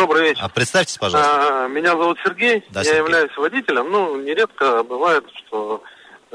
Добрый 0.00 0.30
вечер. 0.30 0.40
А 0.42 0.48
представьтесь, 0.48 0.96
пожалуйста. 0.96 1.64
А, 1.64 1.68
Меня 1.68 1.90
зовут 1.90 2.18
Сергей, 2.24 2.64
Да, 2.70 2.80
я 2.80 2.84
Сергей. 2.84 2.98
являюсь 3.00 3.36
водителем. 3.36 3.90
Ну, 3.90 4.16
нередко 4.22 4.82
бывает, 4.82 5.24
что 5.46 5.82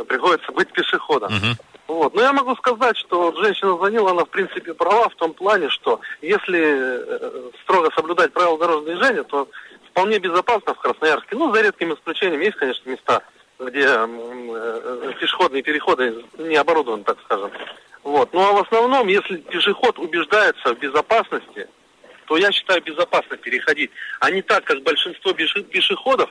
приходится 0.07 0.51
быть 0.51 0.71
пешеходом. 0.71 1.33
Мгм. 1.33 1.55
Вот. 1.87 2.13
Но 2.13 2.21
я 2.21 2.31
могу 2.31 2.55
сказать, 2.57 2.95
что 2.97 3.31
женщина 3.41 3.71
звонила, 3.75 4.11
она 4.11 4.25
в 4.25 4.29
принципе 4.29 4.75
права 4.75 5.09
в 5.09 5.15
том 5.15 5.33
плане, 5.33 5.69
что 5.69 5.99
если 6.21 6.59
э, 6.61 7.51
строго 7.63 7.89
соблюдать 7.95 8.33
правила 8.33 8.59
дорожного 8.59 8.85
движения, 8.95 9.23
то 9.23 9.47
вполне 9.89 10.19
безопасно 10.19 10.75
в 10.75 10.79
Красноярске. 10.79 11.35
Ну, 11.35 11.51
за 11.51 11.61
редким 11.61 11.91
исключением, 11.93 12.41
есть, 12.41 12.57
конечно, 12.57 12.87
места, 12.87 13.23
где 13.57 13.87
э, 13.87 15.13
пешеходные 15.19 15.63
переходы 15.63 16.23
не 16.37 16.55
оборудованы, 16.55 17.03
так 17.03 17.17
скажем. 17.25 17.49
Вот. 18.03 18.31
Ну 18.31 18.41
а 18.41 18.51
в 18.51 18.61
основном, 18.67 19.07
если 19.07 19.37
пешеход 19.37 19.97
убеждается 19.97 20.75
в 20.75 20.77
безопасности, 20.79 21.67
то 22.25 22.37
я 22.37 22.51
считаю 22.51 22.81
безопасно 22.81 23.37
переходить. 23.37 23.91
А 24.19 24.29
не 24.31 24.41
так, 24.41 24.63
как 24.63 24.81
большинство 24.83 25.31
пеше- 25.31 25.63
пешеходов, 25.63 26.29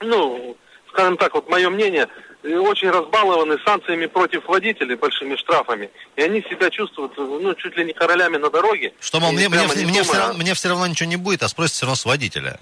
ну, 0.00 0.56
скажем 0.88 1.16
так, 1.16 1.34
вот 1.34 1.48
мое 1.48 1.68
мнение, 1.70 2.08
э, 2.42 2.56
очень 2.56 2.90
разбалованы 2.90 3.58
санкциями 3.64 4.06
против 4.06 4.46
водителей, 4.46 4.96
большими 4.96 5.36
штрафами. 5.36 5.90
И 6.16 6.22
они 6.22 6.42
себя 6.42 6.70
чувствуют, 6.70 7.16
ну, 7.16 7.54
чуть 7.54 7.76
ли 7.76 7.84
не 7.84 7.92
королями 7.92 8.36
на 8.36 8.50
дороге. 8.50 8.92
Что, 9.00 9.20
мол, 9.20 9.32
мне, 9.32 9.48
мне, 9.48 9.62
мне 9.66 10.02
все 10.02 10.04
думая, 10.04 10.20
равно, 10.20 10.34
мне 10.38 10.54
все 10.54 10.68
равно 10.68 10.86
ничего 10.86 11.08
не 11.08 11.16
будет, 11.16 11.42
а 11.42 11.48
спросят 11.48 11.74
все 11.74 11.86
равно 11.86 11.96
с 11.96 12.04
водителя. 12.04 12.58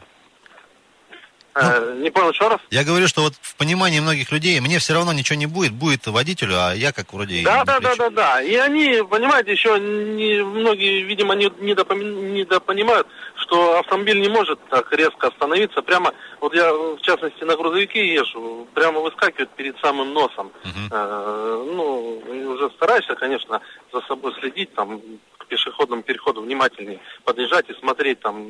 Э, 1.61 1.99
не 2.03 2.11
понял, 2.11 2.31
еще 2.31 2.49
раз? 2.49 2.61
Я 2.71 2.85
говорю, 2.85 3.09
что 3.09 3.23
вот 3.23 3.35
в 3.41 3.57
понимании 3.57 4.01
многих 4.01 4.31
людей 4.33 4.61
мне 4.61 4.79
все 4.79 4.95
равно 4.95 5.13
ничего 5.13 5.39
не 5.39 5.47
будет, 5.47 5.73
будет 5.73 6.07
водителю, 6.07 6.55
а 6.57 6.75
я 6.75 6.93
как 6.93 7.13
вроде... 7.13 7.43
Да, 7.43 7.65
да, 7.65 7.81
да, 7.81 7.95
да, 7.97 8.11
да. 8.11 8.43
И 8.43 8.55
они, 8.55 9.03
понимаете, 9.09 9.53
еще 9.53 9.79
не, 9.79 10.43
многие, 10.43 11.03
видимо, 11.03 11.35
не, 11.35 11.47
недопоми- 11.47 12.33
недопонимают, 12.33 13.07
что 13.37 13.79
автомобиль 13.79 14.21
не 14.21 14.29
может 14.29 14.59
так 14.69 14.93
резко 14.93 15.29
остановиться. 15.29 15.83
Прямо, 15.83 16.13
вот 16.41 16.55
я, 16.55 16.73
в 16.73 17.01
частности, 17.03 17.45
на 17.45 17.57
грузовике 17.57 18.15
езжу, 18.15 18.67
прямо 18.75 19.01
выскакивает 19.01 19.51
перед 19.51 19.79
самым 19.81 20.13
носом. 20.13 20.53
Мгм. 20.65 20.89
Э, 20.91 21.65
ну, 21.75 22.23
уже 22.53 22.71
стараешься, 22.71 23.15
конечно, 23.15 23.61
за 23.93 24.01
собой 24.03 24.35
следить, 24.41 24.75
там, 24.75 25.01
к 25.39 25.47
пешеходному 25.47 26.03
переходу 26.03 26.43
внимательнее 26.43 27.01
подъезжать 27.25 27.71
и 27.71 27.75
смотреть, 27.75 28.21
там, 28.21 28.49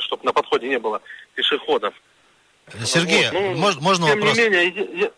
чтобы 0.00 0.24
на 0.24 0.32
подходе 0.32 0.68
не 0.68 0.78
было 0.78 1.00
пешеходов. 1.34 1.94
Сергей, 2.84 3.24
Вот, 3.24 3.32
ну, 3.32 3.54
мож- 3.54 3.80
можно 3.80 4.06
тем 4.08 4.18
вопрос? 4.20 4.36
не 4.36 4.42
менее, 4.48 4.68
я- 4.68 5.00
я- 5.04 5.10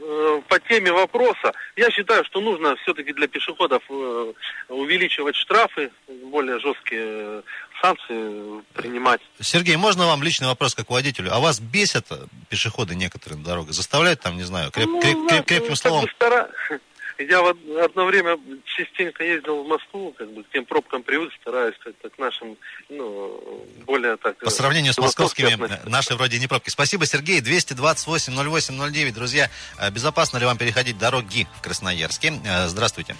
э, 0.00 0.42
по 0.48 0.58
теме 0.60 0.92
вопроса, 0.92 1.52
я 1.76 1.90
считаю, 1.90 2.24
что 2.24 2.40
нужно 2.40 2.76
все-таки 2.76 3.12
для 3.12 3.26
пешеходов 3.28 3.82
э, 3.90 4.32
увеличивать 4.68 5.36
штрафы, 5.36 5.90
более 6.24 6.58
жесткие 6.60 7.02
э, 7.04 7.42
санкции 7.82 8.62
принимать. 8.74 9.20
Сергей, 9.40 9.76
можно 9.76 10.06
вам 10.06 10.22
личный 10.22 10.46
вопрос 10.48 10.74
как 10.74 10.90
водителю? 10.90 11.32
А 11.32 11.38
вас 11.40 11.60
бесят 11.60 12.06
пешеходы 12.48 12.94
некоторые 12.94 13.38
на 13.38 13.44
дорогах? 13.44 13.72
Заставляют 13.72 14.20
там, 14.20 14.36
не 14.36 14.44
знаю, 14.44 14.70
креп- 14.70 14.86
Ну, 14.86 15.00
креп- 15.00 15.28
креп- 15.28 15.44
крепким 15.44 15.76
словом? 15.76 16.08
стара- 16.14 16.48
Я 17.18 17.42
вот 17.42 17.56
одно 17.82 18.04
время 18.04 18.38
частенько 18.64 19.24
ездил 19.24 19.64
в 19.64 19.66
Москву, 19.66 20.14
как 20.16 20.30
бы 20.30 20.44
к 20.44 20.50
тем 20.50 20.64
пробкам 20.64 21.02
привык, 21.02 21.32
стараюсь 21.40 21.74
как-то 21.82 22.10
к 22.10 22.18
нашим, 22.18 22.56
ну, 22.88 23.66
более 23.86 24.16
так... 24.16 24.38
По 24.38 24.50
сравнению 24.50 24.92
с 24.92 24.98
московскими, 24.98 25.52
относиться. 25.52 25.82
э, 25.84 25.88
наши 25.90 26.14
вроде 26.14 26.38
не 26.38 26.46
пробки. 26.46 26.70
Спасибо, 26.70 27.06
Сергей. 27.06 27.40
228-08-09. 27.40 29.12
Друзья, 29.12 29.50
э, 29.80 29.90
безопасно 29.90 30.38
ли 30.38 30.46
вам 30.46 30.58
переходить 30.58 30.96
дороги 30.96 31.48
в 31.58 31.62
Красноярске? 31.62 32.34
Э, 32.46 32.68
Здравствуйте. 32.68 33.16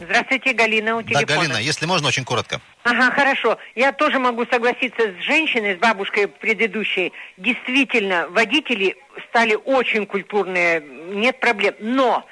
Здравствуйте, 0.00 0.54
Галина, 0.54 0.96
у 0.96 1.02
Да, 1.02 1.20
телефона. 1.20 1.26
Галина, 1.26 1.56
если 1.58 1.86
можно, 1.86 2.08
очень 2.08 2.24
коротко. 2.24 2.60
Ага, 2.84 3.10
хорошо. 3.12 3.58
Я 3.74 3.92
тоже 3.92 4.18
могу 4.18 4.46
согласиться 4.46 5.12
с 5.12 5.22
женщиной, 5.22 5.76
с 5.76 5.78
бабушкой 5.78 6.26
предыдущей. 6.26 7.12
Действительно, 7.36 8.26
водители 8.30 8.96
стали 9.28 9.54
очень 9.54 10.06
культурные, 10.06 10.80
нет 10.80 11.38
проблем. 11.38 11.74
Но 11.80 12.26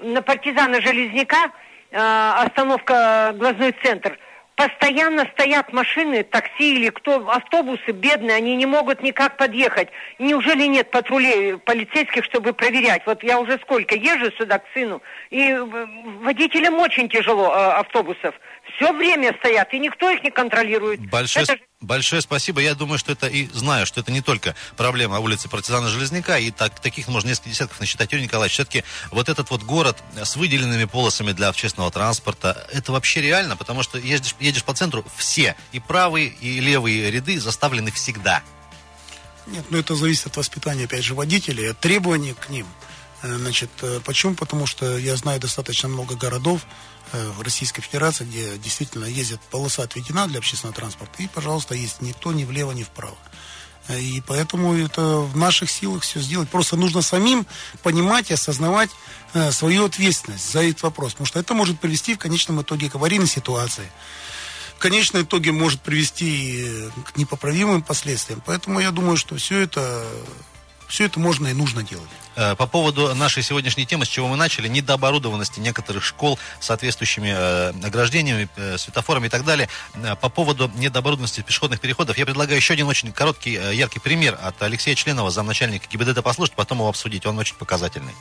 на 0.00 0.22
партизана 0.22 0.80
Железняка 0.80 1.50
э, 1.90 1.98
остановка 1.98 3.32
глазной 3.36 3.74
центр. 3.82 4.18
Постоянно 4.56 5.24
стоят 5.34 5.72
машины, 5.72 6.24
такси 6.24 6.74
или 6.74 6.88
кто, 6.88 7.30
автобусы 7.30 7.92
бедные, 7.92 8.34
они 8.34 8.56
не 8.56 8.66
могут 8.66 9.02
никак 9.04 9.36
подъехать. 9.36 9.88
Неужели 10.18 10.64
нет 10.64 10.90
патрулей 10.90 11.58
полицейских, 11.58 12.24
чтобы 12.24 12.52
проверять? 12.52 13.02
Вот 13.06 13.22
я 13.22 13.38
уже 13.38 13.58
сколько 13.62 13.94
езжу 13.94 14.32
сюда 14.32 14.58
к 14.58 14.64
сыну, 14.74 15.00
и 15.30 15.50
э, 15.50 15.64
водителям 16.22 16.80
очень 16.80 17.08
тяжело 17.08 17.52
э, 17.54 17.70
автобусов. 17.78 18.34
Все 18.78 18.92
время 18.92 19.34
стоят, 19.40 19.74
и 19.74 19.78
никто 19.80 20.08
их 20.08 20.22
не 20.22 20.30
контролирует. 20.30 21.00
Большое, 21.10 21.42
Это 21.42 21.54
же- 21.54 21.60
большое 21.80 22.22
спасибо. 22.22 22.60
Я 22.60 22.76
думаю, 22.76 22.96
что 22.96 23.10
это 23.10 23.26
и 23.26 23.48
знаю, 23.48 23.86
что 23.86 24.00
это 24.00 24.12
не 24.12 24.20
только 24.20 24.54
проблема 24.76 25.18
улицы 25.18 25.48
партизана 25.48 25.88
Железняка, 25.88 26.38
и 26.38 26.52
так, 26.52 26.78
таких 26.78 27.08
можно 27.08 27.28
несколько 27.28 27.50
десятков 27.50 27.80
насчитать. 27.80 28.12
Юрий 28.12 28.24
Николаевич, 28.24 28.54
все-таки 28.54 28.84
вот 29.10 29.28
этот 29.28 29.50
вот 29.50 29.64
город 29.64 29.98
с 30.14 30.36
выделенными 30.36 30.84
полосами 30.84 31.32
для 31.32 31.48
общественного 31.48 31.90
транспорта, 31.90 32.68
это 32.72 32.92
вообще 32.92 33.20
реально, 33.20 33.56
потому 33.56 33.82
что 33.82 33.98
едешь, 33.98 34.36
едешь 34.38 34.62
по 34.62 34.74
центру, 34.74 35.04
все, 35.16 35.56
и 35.72 35.80
правые, 35.80 36.28
и 36.28 36.60
левые 36.60 37.10
ряды 37.10 37.40
заставлены 37.40 37.90
всегда. 37.90 38.44
Нет, 39.48 39.64
ну 39.70 39.78
это 39.78 39.96
зависит 39.96 40.26
от 40.26 40.36
воспитания, 40.36 40.84
опять 40.84 41.02
же, 41.02 41.14
водителей, 41.14 41.72
от 41.72 41.80
требований 41.80 42.34
к 42.34 42.48
ним. 42.48 42.66
Э, 43.22 43.36
Значит, 43.36 43.70
э, 43.82 44.00
почему? 44.04 44.34
Потому 44.34 44.66
что 44.66 44.96
я 44.98 45.16
знаю 45.16 45.40
достаточно 45.40 45.88
много 45.88 46.16
городов 46.16 46.62
э, 47.12 47.30
в 47.30 47.42
Российской 47.42 47.82
Федерации, 47.82 48.24
где 48.24 48.58
действительно 48.58 49.04
ездит 49.04 49.40
полоса 49.50 49.82
отведена 49.82 50.26
для 50.26 50.38
общественного 50.38 50.76
транспорта, 50.76 51.22
и, 51.22 51.28
пожалуйста, 51.28 51.74
есть 51.74 52.00
ни 52.00 52.12
то, 52.12 52.32
ни 52.32 52.44
влево, 52.44 52.72
ни 52.72 52.82
вправо. 52.82 53.16
И 53.88 54.22
поэтому 54.26 54.74
это 54.74 55.00
в 55.00 55.34
наших 55.34 55.70
силах 55.70 56.02
все 56.02 56.20
сделать. 56.20 56.50
Просто 56.50 56.76
нужно 56.76 57.00
самим 57.00 57.46
понимать 57.82 58.30
и 58.30 58.34
осознавать 58.34 58.90
свою 59.50 59.86
ответственность 59.86 60.52
за 60.52 60.62
этот 60.62 60.82
вопрос. 60.82 61.12
Потому 61.12 61.26
что 61.26 61.38
это 61.38 61.54
может 61.54 61.80
привести 61.80 62.14
в 62.14 62.18
конечном 62.18 62.60
итоге 62.60 62.90
к 62.90 62.96
аварийной 62.96 63.26
ситуации. 63.26 63.90
В 64.76 64.78
конечном 64.78 65.22
итоге 65.22 65.52
может 65.52 65.80
привести 65.80 66.90
к 67.06 67.16
непоправимым 67.16 67.80
последствиям. 67.80 68.42
Поэтому 68.44 68.78
я 68.78 68.90
думаю, 68.90 69.16
что 69.16 69.36
все 69.36 69.60
это, 69.60 70.06
все 70.86 71.06
это 71.06 71.18
можно 71.18 71.46
и 71.46 71.54
нужно 71.54 71.82
делать. 71.82 72.10
Э, 72.38 72.54
По 72.54 72.68
поводу 72.68 73.12
нашей 73.16 73.42
сегодняшней 73.42 73.84
темы, 73.84 74.04
с 74.04 74.08
чего 74.08 74.28
мы 74.28 74.36
начали, 74.36 74.68
недооборудованности 74.68 75.58
некоторых 75.58 76.04
школ 76.04 76.38
соответствующими 76.60 77.34
э, 77.36 77.72
ограждениями, 77.84 78.48
э, 78.56 78.78
светофорами 78.78 79.26
и 79.26 79.28
так 79.28 79.44
далее. 79.44 79.68
По 80.20 80.28
поводу 80.28 80.70
недооборудованности 80.76 81.40
пешеходных 81.40 81.80
переходов, 81.80 82.16
я 82.16 82.24
предлагаю 82.24 82.56
еще 82.56 82.74
один 82.74 82.86
очень 82.86 83.10
короткий, 83.10 83.58
яркий 83.72 83.98
пример 83.98 84.38
от 84.40 84.62
Алексея 84.62 84.94
Членова, 84.94 85.30
замначальника 85.30 85.86
ГИБДД, 85.90 86.22
послушать, 86.22 86.54
потом 86.54 86.78
его 86.78 86.88
обсудить. 86.88 87.26
Он 87.26 87.36
очень 87.38 87.56
показательный. 87.56 88.14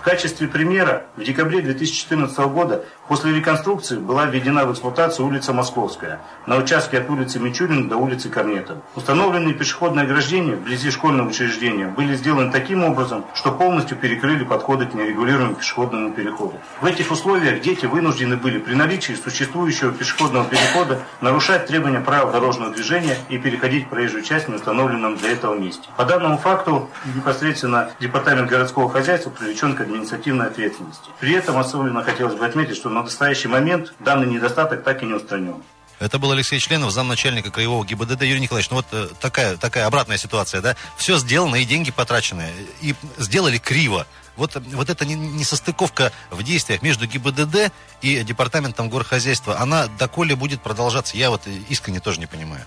В 0.00 0.02
качестве 0.02 0.48
примера 0.48 1.04
в 1.18 1.22
декабре 1.22 1.60
2014 1.60 2.38
года 2.48 2.86
после 3.06 3.34
реконструкции 3.34 3.98
была 3.98 4.24
введена 4.24 4.64
в 4.64 4.72
эксплуатацию 4.72 5.26
улица 5.26 5.52
Московская 5.52 6.22
на 6.46 6.56
участке 6.56 7.00
от 7.00 7.10
улицы 7.10 7.38
Мичурина 7.38 7.86
до 7.86 7.98
улицы 7.98 8.30
Корнетова. 8.30 8.80
Установленные 8.96 9.52
пешеходные 9.52 10.06
ограждения 10.06 10.54
вблизи 10.54 10.90
школьного 10.90 11.28
учреждения 11.28 11.88
были 11.88 12.14
сделаны 12.14 12.50
таким 12.50 12.82
образом, 12.82 13.26
что 13.34 13.52
полностью 13.52 13.98
перекрыли 13.98 14.42
подходы 14.42 14.86
к 14.86 14.94
нерегулируемому 14.94 15.56
пешеходному 15.56 16.14
переходу. 16.14 16.54
В 16.80 16.86
этих 16.86 17.10
условиях 17.10 17.60
дети 17.60 17.84
вынуждены 17.84 18.38
были 18.38 18.58
при 18.58 18.72
наличии 18.72 19.12
существующего 19.12 19.92
пешеходного 19.92 20.46
перехода 20.46 21.00
нарушать 21.20 21.66
требования 21.66 22.00
правил 22.00 22.32
дорожного 22.32 22.72
движения 22.72 23.18
и 23.28 23.36
переходить 23.36 23.90
проезжую 23.90 24.22
часть 24.22 24.48
в 24.48 24.54
установленном 24.54 25.16
для 25.16 25.32
этого 25.32 25.58
месте. 25.58 25.90
По 25.98 26.06
данному 26.06 26.38
факту 26.38 26.88
непосредственно 27.14 27.90
Департамент 28.00 28.48
городского 28.48 28.88
хозяйства 28.88 29.28
привлечен 29.28 29.76
к 29.76 29.89
административной 29.90 30.46
ответственности. 30.46 31.10
При 31.20 31.32
этом 31.32 31.58
особенно 31.58 32.02
хотелось 32.02 32.34
бы 32.34 32.46
отметить, 32.46 32.76
что 32.76 32.88
на 32.88 33.02
настоящий 33.02 33.48
момент 33.48 33.92
данный 34.00 34.26
недостаток 34.26 34.82
так 34.84 35.02
и 35.02 35.06
не 35.06 35.14
устранен. 35.14 35.62
Это 35.98 36.18
был 36.18 36.32
Алексей 36.32 36.58
Членов, 36.58 36.92
замначальника 36.92 37.50
краевого 37.50 37.84
ГИБДД. 37.84 38.22
Юрий 38.22 38.40
Николаевич, 38.40 38.70
ну 38.70 38.76
вот 38.76 38.86
э, 38.92 39.08
такая, 39.20 39.58
такая 39.58 39.86
обратная 39.86 40.16
ситуация, 40.16 40.62
да? 40.62 40.74
Все 40.96 41.18
сделано 41.18 41.56
и 41.56 41.66
деньги 41.66 41.90
потрачены. 41.90 42.48
И 42.80 42.94
сделали 43.18 43.58
криво. 43.58 44.06
Вот, 44.36 44.56
вот 44.72 44.88
эта 44.88 45.04
не- 45.04 45.14
несостыковка 45.14 46.10
в 46.30 46.42
действиях 46.42 46.80
между 46.80 47.06
ГИБДД 47.06 47.70
и 48.00 48.22
Департаментом 48.22 48.88
горхозяйства, 48.88 49.60
она 49.60 49.88
доколе 49.98 50.34
будет 50.34 50.62
продолжаться, 50.62 51.18
я 51.18 51.28
вот 51.28 51.42
искренне 51.68 52.00
тоже 52.00 52.18
не 52.18 52.26
понимаю. 52.26 52.64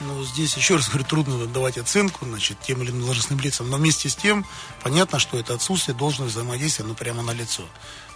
Ну, 0.00 0.24
здесь, 0.24 0.56
еще 0.56 0.74
раз 0.76 0.88
говорю, 0.88 1.04
трудно 1.04 1.46
давать 1.46 1.78
оценку, 1.78 2.24
значит, 2.24 2.58
тем 2.60 2.82
или 2.82 2.90
иным 2.90 3.04
должностным 3.04 3.38
лицам, 3.38 3.70
но 3.70 3.76
вместе 3.76 4.08
с 4.08 4.16
тем, 4.16 4.44
понятно, 4.82 5.20
что 5.20 5.38
это 5.38 5.54
отсутствие 5.54 5.96
должного 5.96 6.28
взаимодействия, 6.28 6.84
ну, 6.84 6.94
прямо 6.94 7.22
на 7.22 7.30
лицо. 7.30 7.62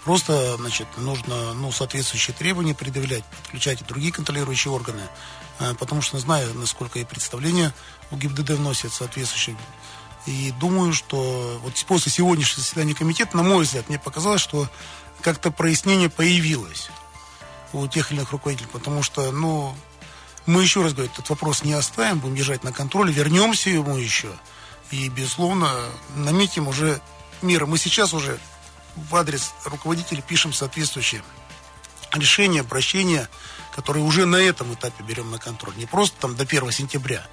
Просто, 0.04 0.56
значит, 0.56 0.88
нужно, 0.96 1.54
ну, 1.54 1.70
соответствующие 1.70 2.34
требования 2.34 2.74
предъявлять, 2.74 3.24
подключать 3.24 3.80
и 3.80 3.84
другие 3.84 4.12
контролирующие 4.12 4.72
органы, 4.72 5.02
э, 5.60 5.74
потому 5.78 6.02
что 6.02 6.18
знаю, 6.18 6.52
насколько 6.54 6.98
и 6.98 7.04
представления 7.04 7.72
у 8.10 8.16
ГИБДД 8.16 8.50
вносят 8.50 8.92
соответствующие. 8.92 9.56
И 10.26 10.52
думаю, 10.58 10.92
что 10.92 11.60
вот 11.62 11.72
после 11.86 12.10
сегодняшнего 12.10 12.60
заседания 12.60 12.94
комитета, 12.94 13.36
на 13.36 13.44
мой 13.44 13.64
взгляд, 13.64 13.88
мне 13.88 13.98
показалось, 13.98 14.40
что 14.40 14.68
как-то 15.20 15.50
прояснение 15.52 16.10
появилось 16.10 16.88
у 17.72 17.86
тех 17.86 18.10
или 18.10 18.18
иных 18.18 18.32
руководителей, 18.32 18.68
потому 18.72 19.02
что, 19.02 19.30
ну, 19.30 19.76
мы 20.48 20.62
еще 20.62 20.82
раз 20.82 20.94
говорю, 20.94 21.10
этот 21.12 21.28
вопрос 21.28 21.62
не 21.62 21.74
оставим, 21.74 22.20
будем 22.20 22.34
держать 22.34 22.64
на 22.64 22.72
контроле, 22.72 23.12
вернемся 23.12 23.68
ему 23.68 23.98
еще. 23.98 24.30
И, 24.90 25.08
безусловно, 25.10 25.70
наметим 26.16 26.68
уже 26.68 27.02
меры. 27.42 27.66
Мы 27.66 27.76
сейчас 27.76 28.14
уже 28.14 28.38
в 28.96 29.14
адрес 29.14 29.52
руководителей 29.66 30.22
пишем 30.26 30.54
соответствующие 30.54 31.22
решения, 32.14 32.60
обращения, 32.60 33.28
которые 33.76 34.02
уже 34.04 34.24
на 34.24 34.36
этом 34.36 34.72
этапе 34.72 35.04
берем 35.04 35.30
на 35.30 35.38
контроль. 35.38 35.76
Не 35.76 35.84
просто 35.84 36.18
там 36.18 36.34
до 36.34 36.44
1 36.44 36.72
сентября, 36.72 37.26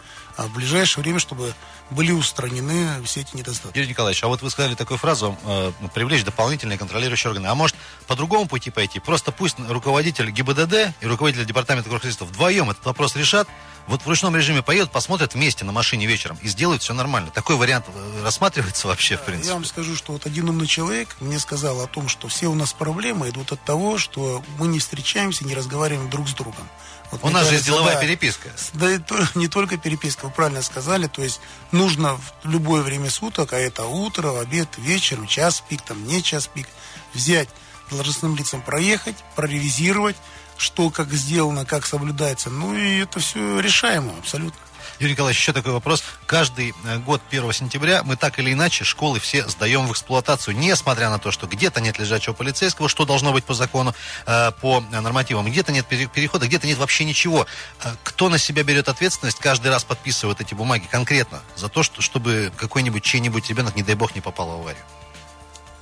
в 0.44 0.54
ближайшее 0.54 1.04
время, 1.04 1.20
чтобы 1.20 1.54
были 1.90 2.12
устранены 2.12 3.02
все 3.04 3.22
эти 3.22 3.36
недостатки. 3.36 3.78
Юрий 3.78 3.90
Николаевич, 3.90 4.24
а 4.24 4.28
вот 4.28 4.42
вы 4.42 4.50
сказали 4.50 4.76
такую 4.76 4.98
фразу, 4.98 5.38
э, 5.46 5.72
привлечь 5.94 6.24
дополнительные 6.24 6.78
контролирующие 6.78 7.30
органы. 7.30 7.48
А 7.48 7.56
может, 7.56 7.76
по 8.08 8.16
другому 8.16 8.48
пути 8.48 8.72
пойти? 8.72 9.00
Просто 9.00 9.32
пусть 9.32 9.58
руководитель 9.60 10.30
ГИБДД 10.32 10.94
и 11.02 11.06
руководитель 11.06 11.46
департамента 11.46 11.90
горхозяйства 11.90 12.26
вдвоем 12.26 12.70
этот 12.70 12.86
вопрос 12.86 13.16
решат, 13.16 13.48
вот 13.88 14.02
в 14.02 14.08
ручном 14.08 14.36
режиме 14.36 14.62
поедут, 14.62 14.92
посмотрят 14.92 15.34
вместе 15.36 15.64
на 15.64 15.72
машине 15.72 16.06
вечером 16.06 16.38
и 16.42 16.48
сделают 16.48 16.82
все 16.82 16.94
нормально. 16.94 17.30
Такой 17.32 17.56
вариант 17.56 17.86
э, 17.88 18.24
рассматривается 18.24 18.88
вообще, 18.88 19.18
в 19.18 19.22
принципе? 19.22 19.50
Я 19.50 19.54
вам 19.54 19.66
скажу, 19.66 19.96
что 19.96 20.14
вот 20.14 20.26
один 20.26 20.50
умный 20.50 20.68
человек 20.68 21.16
мне 21.20 21.40
сказал 21.40 21.82
о 21.82 21.88
том, 21.88 22.08
что 22.08 22.28
все 22.28 22.48
у 22.48 22.56
нас 22.56 22.74
проблемы 22.74 23.30
идут 23.30 23.52
от 23.52 23.64
того, 23.64 23.98
что 23.98 24.44
мы 24.58 24.68
не 24.68 24.80
встречаемся, 24.80 25.46
не 25.46 25.54
разговариваем 25.54 26.10
друг 26.10 26.28
с 26.28 26.34
другом. 26.34 26.68
Вот 27.12 27.24
у 27.24 27.30
нас 27.30 27.44
кажется, 27.44 27.60
же 27.60 27.66
деловая 27.66 27.96
да, 27.96 28.02
переписка. 28.02 28.50
Да 28.74 28.92
и 28.92 28.98
то, 28.98 29.16
не 29.36 29.48
только 29.48 29.78
переписка, 29.78 30.26
вы 30.26 30.32
правильно 30.32 30.62
сказали. 30.64 31.08
То 31.08 31.22
есть 31.22 31.40
нужно 31.72 32.16
в 32.16 32.34
любое 32.44 32.82
время 32.82 33.10
суток, 33.10 33.54
а 33.54 33.58
это 33.58 33.86
утро, 33.86 34.40
обед, 34.40 34.70
вечер, 34.78 35.26
час 35.28 35.64
пик, 35.68 35.82
там 35.82 36.06
не 36.08 36.24
час 36.24 36.48
пик, 36.48 36.68
взять 37.14 37.50
должностным 37.90 38.36
лицам 38.36 38.62
проехать, 38.62 39.16
проревизировать, 39.36 40.16
что 40.58 40.90
как 40.90 41.12
сделано, 41.12 41.66
как 41.66 41.86
соблюдается. 41.86 42.50
Ну 42.50 42.76
и 42.76 43.00
это 43.00 43.20
все 43.20 43.60
решаемо 43.60 44.14
абсолютно. 44.20 44.60
Юрий 45.00 45.12
Николаевич, 45.12 45.42
еще 45.42 45.52
такой 45.52 45.74
вопрос. 45.74 46.04
Каждый 46.26 46.74
э, 46.86 46.98
год 47.00 47.22
1 47.30 47.52
сентября 47.52 48.04
мы 48.04 48.16
так 48.16 48.40
или 48.40 48.54
иначе 48.54 48.86
школы 48.86 49.20
все 49.20 49.46
сдаем 49.48 49.88
в 49.88 49.92
эксплуатацию, 49.92 50.56
несмотря 50.56 51.10
на 51.10 51.20
то, 51.20 51.32
что 51.32 51.48
где-то 51.48 51.82
нет 51.82 52.00
лежачего 52.00 52.34
полицейского, 52.34 52.88
что 52.88 53.06
должно 53.06 53.34
быть 53.34 53.44
по 53.44 53.54
закону, 53.54 53.94
э, 54.26 54.52
по 54.62 54.80
нормативам, 54.92 55.48
где-то 55.48 55.74
нет 55.74 55.86
перехода, 55.86 56.48
где-то 56.48 56.66
нет 56.66 56.78
вообще 56.78 57.04
ничего. 57.04 57.46
Э, 57.84 57.94
кто 58.04 58.30
на 58.30 58.38
себя 58.38 58.64
берет 58.64 58.88
ответственность, 58.88 59.40
каждый 59.40 59.70
раз 59.70 59.84
подписывает 59.84 60.40
эти 60.40 60.54
бумаги 60.54 60.88
конкретно 60.90 61.42
за 61.58 61.68
то, 61.68 61.84
что, 61.84 62.02
чтобы 62.02 62.54
какой-нибудь 62.56 63.04
чей-нибудь 63.04 63.50
ребенок, 63.50 63.76
не 63.76 63.84
дай 63.84 63.96
бог, 63.96 64.16
не 64.16 64.22
попал 64.22 64.48
в 64.48 64.62
аварию? 64.62 64.84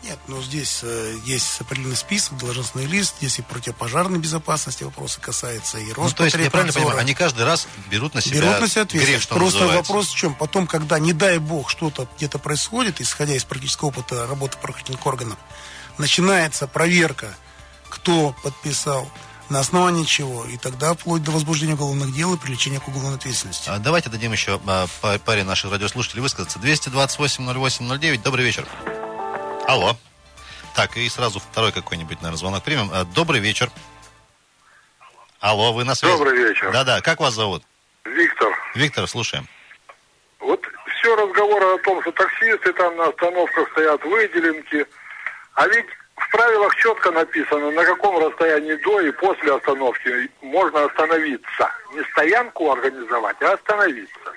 Нет, 0.04 0.20
но 0.28 0.42
здесь 0.42 0.82
э, 0.84 1.16
есть 1.24 1.62
определенный 1.62 1.96
список, 1.96 2.38
должностной 2.38 2.86
лист, 2.86 3.16
здесь 3.20 3.40
и 3.40 3.42
противопожарной 3.42 4.20
безопасности 4.20 4.84
вопросы 4.84 5.22
касаются, 5.22 5.78
и 5.78 5.94
Роспотребнадзора. 5.94 6.10
Ну, 6.10 6.14
то 6.14 6.24
есть, 6.26 6.36
я 6.36 6.52
правильно 6.52 6.74
понимаю, 6.74 6.98
они 6.98 7.14
каждый 7.14 7.46
раз 7.46 7.68
берут 7.90 8.14
на 8.14 8.20
себя 8.20 8.42
Берут 8.42 8.60
на 8.60 8.68
себя 8.68 8.82
ответственность. 8.82 9.30
Просто 9.30 9.60
называется. 9.60 9.94
вопрос 9.94 10.10
в 10.10 10.16
чем? 10.16 10.36
Потом, 10.36 10.68
когда, 10.68 11.00
не 11.00 11.14
дай 11.14 11.38
бог, 11.38 11.70
что-то 11.70 12.08
где-то 12.18 12.38
происходит, 12.38 13.00
исходя 13.00 13.34
из 13.34 13.46
практического 13.46 13.90
опыта 13.90 14.28
работы 14.28 14.58
правоохранительных 14.58 15.06
органов, 15.06 15.38
начинается 15.98 16.68
проверка, 16.68 17.34
кто 17.90 18.36
подписал, 18.44 19.10
на 19.50 19.60
основании 19.60 20.04
чего, 20.04 20.46
и 20.46 20.58
тогда 20.58 20.94
вплоть 20.96 21.24
до 21.24 21.32
возбуждения 21.32 21.74
уголовных 21.76 22.14
дел 22.14 22.34
и 22.34 22.38
привлечения 22.38 22.80
к 22.80 22.88
уголовной 22.88 23.18
ответственности. 23.18 23.70
А, 23.70 23.78
давайте 23.78 24.10
дадим 24.10 24.32
еще 24.32 24.60
а, 24.66 24.88
паре 25.20 25.44
наших 25.44 25.72
радиослушателей 25.72 26.22
высказаться. 26.22 26.60
228 26.60 27.54
08 27.54 28.00
09. 28.00 28.24
Добрый 28.24 28.46
вечер. 28.46 28.68
Алло. 29.68 29.96
Так, 30.76 30.98
и 30.98 31.08
сразу 31.10 31.40
второй 31.40 31.72
какой-нибудь, 31.72 32.18
наверное, 32.18 32.38
звонок 32.38 32.64
примем. 32.64 32.90
А, 32.92 33.06
добрый 33.06 33.40
вечер. 33.40 33.70
Алло, 35.40 35.74
вы 35.74 35.84
на 35.84 35.96
связи? 35.96 36.14
Добрый 36.18 36.38
вечер. 36.38 36.72
Да-да, 36.72 37.02
как 37.02 37.20
вас 37.20 37.34
зовут? 37.34 37.64
Виктор. 38.06 38.54
Виктор, 38.76 39.08
слушаем. 39.08 39.48
Вот 40.40 40.66
все 40.98 41.16
разговоры 41.16 41.66
о 41.66 41.78
том, 41.80 42.02
что 42.02 42.12
таксисты 42.12 42.74
там 42.74 42.96
на 42.98 43.08
остановках 43.08 43.70
стоят 43.72 44.04
выделенки, 44.04 44.86
а 45.56 45.68
ведь 45.68 45.86
в 46.16 46.32
правилах 46.32 46.76
четко 46.76 47.12
написано, 47.12 47.72
на 47.72 47.84
каком 47.86 48.26
расстоянии 48.26 48.76
до 48.76 49.02
и 49.02 49.12
после 49.12 49.54
остановки 49.54 50.30
можно 50.42 50.86
остановиться. 50.86 51.72
Не 51.94 52.04
стоянку 52.12 52.72
организовать, 52.72 53.42
а 53.42 53.54
остановиться. 53.54 54.33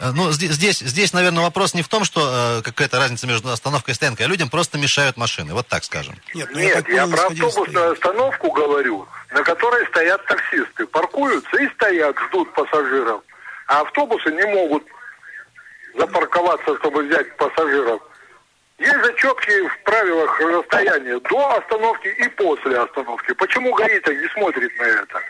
Э, 0.00 0.12
ну, 0.14 0.30
здесь, 0.30 0.52
здесь, 0.52 0.78
здесь, 0.78 1.12
наверное, 1.12 1.42
вопрос 1.42 1.74
не 1.74 1.82
в 1.82 1.88
том, 1.88 2.04
что 2.04 2.58
э, 2.58 2.62
какая-то 2.62 2.98
разница 2.98 3.26
между 3.26 3.50
остановкой 3.50 3.92
и 3.92 3.94
стоянкой, 3.94 4.26
а 4.26 4.28
людям 4.28 4.48
просто 4.48 4.78
мешают 4.78 5.16
машины, 5.16 5.54
вот 5.54 5.66
так 5.66 5.84
скажем. 5.84 6.14
Нет, 6.34 6.48
ну, 6.52 6.60
Нет 6.60 6.88
я, 6.88 6.94
я 6.94 7.06
про 7.06 7.26
автобусную 7.26 7.92
остановку 7.92 8.50
говорю, 8.50 9.06
на 9.32 9.42
которой 9.42 9.86
стоят 9.88 10.24
таксисты. 10.26 10.86
Паркуются 10.86 11.56
и 11.56 11.68
стоят, 11.70 12.16
ждут 12.28 12.52
пассажиров. 12.54 13.22
А 13.66 13.80
автобусы 13.80 14.30
не 14.30 14.46
могут 14.46 14.84
запарковаться, 15.96 16.76
чтобы 16.78 17.02
взять 17.02 17.36
пассажиров. 17.36 18.00
Есть 18.78 19.04
же 19.04 19.14
четкие 19.16 19.68
в 19.68 19.82
правилах 19.82 20.40
расстояния 20.40 21.18
до 21.28 21.56
остановки 21.56 22.06
и 22.06 22.28
после 22.28 22.78
остановки. 22.78 23.32
Почему 23.32 23.74
ГАИ-то 23.74 24.14
не 24.14 24.28
смотрит 24.28 24.70
на 24.78 24.84
это? 24.84 25.20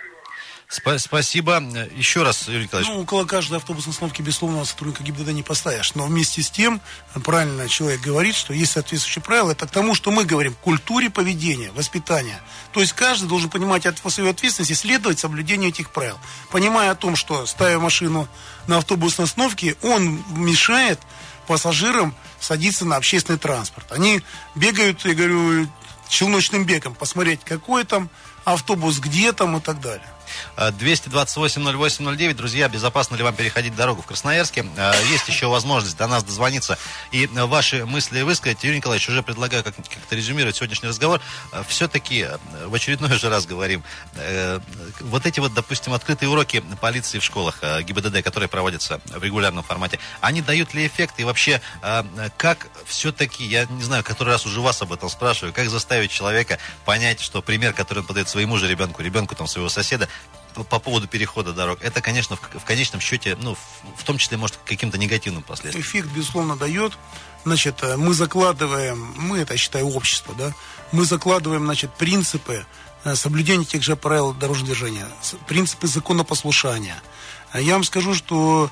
Сп- 0.71 0.99
спасибо. 0.99 1.63
Еще 1.95 2.23
раз, 2.23 2.47
Юрий 2.47 2.65
Николаевич. 2.65 2.93
Ну, 2.95 3.01
около 3.01 3.25
каждой 3.25 3.57
автобусной 3.57 3.93
остановки, 3.93 4.21
безусловно, 4.21 4.67
сотрудника 4.67 5.03
ГИБДД 5.03 5.29
не 5.33 5.43
поставишь. 5.43 5.95
Но 5.95 6.05
вместе 6.05 6.43
с 6.43 6.51
тем, 6.51 6.83
правильно 7.25 7.67
человек 7.69 8.03
говорит, 8.03 8.35
что 8.35 8.53
есть 8.53 8.73
соответствующие 8.73 9.23
правила. 9.23 9.53
Это 9.53 9.67
к 9.67 9.71
тому, 9.71 9.95
что 9.95 10.11
мы 10.11 10.27
говорим, 10.27 10.55
культуре 10.63 11.09
поведения, 11.09 11.71
воспитания. 11.73 12.39
То 12.73 12.81
есть 12.81 12.93
каждый 12.93 13.29
должен 13.29 13.49
понимать 13.49 13.87
от 13.87 13.99
свою 13.99 14.29
ответственность 14.29 14.71
и 14.71 14.75
следовать 14.75 15.19
соблюдению 15.19 15.71
этих 15.71 15.89
правил. 15.91 16.19
Понимая 16.51 16.91
о 16.91 16.95
том, 16.95 17.17
что 17.17 17.47
ставя 17.47 17.79
машину 17.79 18.29
на 18.67 18.77
автобусной 18.77 19.25
остановке, 19.25 19.75
он 19.81 20.23
мешает 20.37 21.01
пассажирам 21.47 22.15
садиться 22.41 22.85
на 22.85 22.97
общественный 22.97 23.39
транспорт. 23.39 23.91
Они 23.91 24.21
бегают, 24.55 25.03
я 25.07 25.15
говорю, 25.15 25.67
челночным 26.11 26.65
бегом, 26.67 26.95
посмотреть, 26.95 27.41
какой 27.43 27.85
там 27.85 28.11
автобус, 28.45 28.99
где 28.99 29.33
там 29.33 29.57
и 29.57 29.61
так 29.61 29.81
далее. 29.81 30.07
228-08-09. 30.57 32.35
Друзья, 32.35 32.69
безопасно 32.69 33.17
ли 33.17 33.23
вам 33.23 33.35
переходить 33.35 33.75
дорогу 33.75 34.03
в 34.03 34.07
Красноярске? 34.07 34.67
А, 34.77 34.95
есть 35.11 35.29
еще 35.29 35.47
возможность 35.47 35.97
до 35.97 36.07
нас 36.07 36.25
дозвониться 36.25 36.79
и 37.13 37.27
ваши 37.27 37.85
мысли 37.87 38.23
высказать. 38.23 38.63
Юрий 38.65 38.79
Николаевич, 38.79 39.09
уже 39.09 39.23
предлагаю 39.23 39.65
как- 39.65 39.77
как-то 39.77 40.17
резюмировать 40.17 40.57
сегодняшний 40.57 40.89
разговор. 40.89 41.21
Все-таки 41.69 42.23
э, 42.23 42.39
в 42.67 42.75
очередной 42.75 43.19
же 43.19 43.29
раз 43.29 43.47
говорим, 43.47 43.83
э, 44.15 44.61
вот 45.01 45.27
эти 45.27 45.41
вот, 45.41 45.55
допустим, 45.55 45.93
открытые 45.93 46.29
уроки 46.29 46.63
полиции 46.81 47.19
в 47.19 47.25
школах 47.25 47.59
э, 47.63 47.83
ГИБДД, 47.83 48.23
которые 48.23 48.49
проводятся 48.49 49.01
в 49.07 49.23
регулярном 49.23 49.65
формате, 49.65 49.99
они 50.21 50.43
дают 50.43 50.75
ли 50.75 50.87
эффект? 50.87 51.15
И 51.19 51.25
вообще, 51.25 51.61
как 52.37 52.69
все-таки, 52.87 53.45
я 53.45 53.65
не 53.67 53.83
знаю, 53.83 54.05
который 54.05 54.31
раз 54.31 54.47
уже 54.47 54.61
вас 54.61 54.81
об 54.83 54.93
этом 54.93 55.09
спрашиваю, 55.09 55.53
как 55.53 55.69
заставить 55.69 56.11
человека 56.11 56.59
понять, 56.85 57.21
что 57.21 57.43
пример, 57.43 57.73
который 57.73 58.01
он 58.01 58.07
подает 58.07 58.29
своему 58.29 58.57
же 58.57 58.69
ребенку, 58.69 59.03
ребенку 59.03 59.35
там 59.35 59.47
своего 59.47 59.69
соседа, 59.69 60.09
по 60.65 60.79
поводу 60.79 61.07
перехода 61.07 61.53
дорог, 61.53 61.83
это, 61.83 62.01
конечно, 62.01 62.37
в, 62.37 62.41
в 62.41 62.65
конечном 62.65 63.01
счете, 63.01 63.37
ну, 63.41 63.55
в, 63.55 64.01
в 64.01 64.05
том 64.05 64.19
числе, 64.19 64.37
может, 64.37 64.59
каким-то 64.65 64.99
негативным 64.99 65.43
последствиям. 65.43 65.85
Эффект, 65.85 66.09
безусловно, 66.09 66.57
дает. 66.57 66.97
Значит, 67.45 67.83
э, 67.83 67.97
мы 67.97 68.15
закладываем, 68.15 69.15
мы 69.17 69.39
это, 69.39 69.57
считаю, 69.57 69.87
общество, 69.89 70.35
да, 70.37 70.53
мы 70.93 71.05
закладываем, 71.05 71.65
значит, 71.65 71.95
принципы 71.95 72.67
э, 73.05 73.15
соблюдения 73.15 73.65
тех 73.65 73.83
же 73.83 73.97
правил 73.97 74.33
дорожного 74.33 74.75
движения, 74.75 75.07
принципы 75.47 75.87
законопослушания. 75.87 77.01
Э, 77.53 77.63
я 77.63 77.75
вам 77.75 77.85
скажу, 77.85 78.15
что 78.15 78.71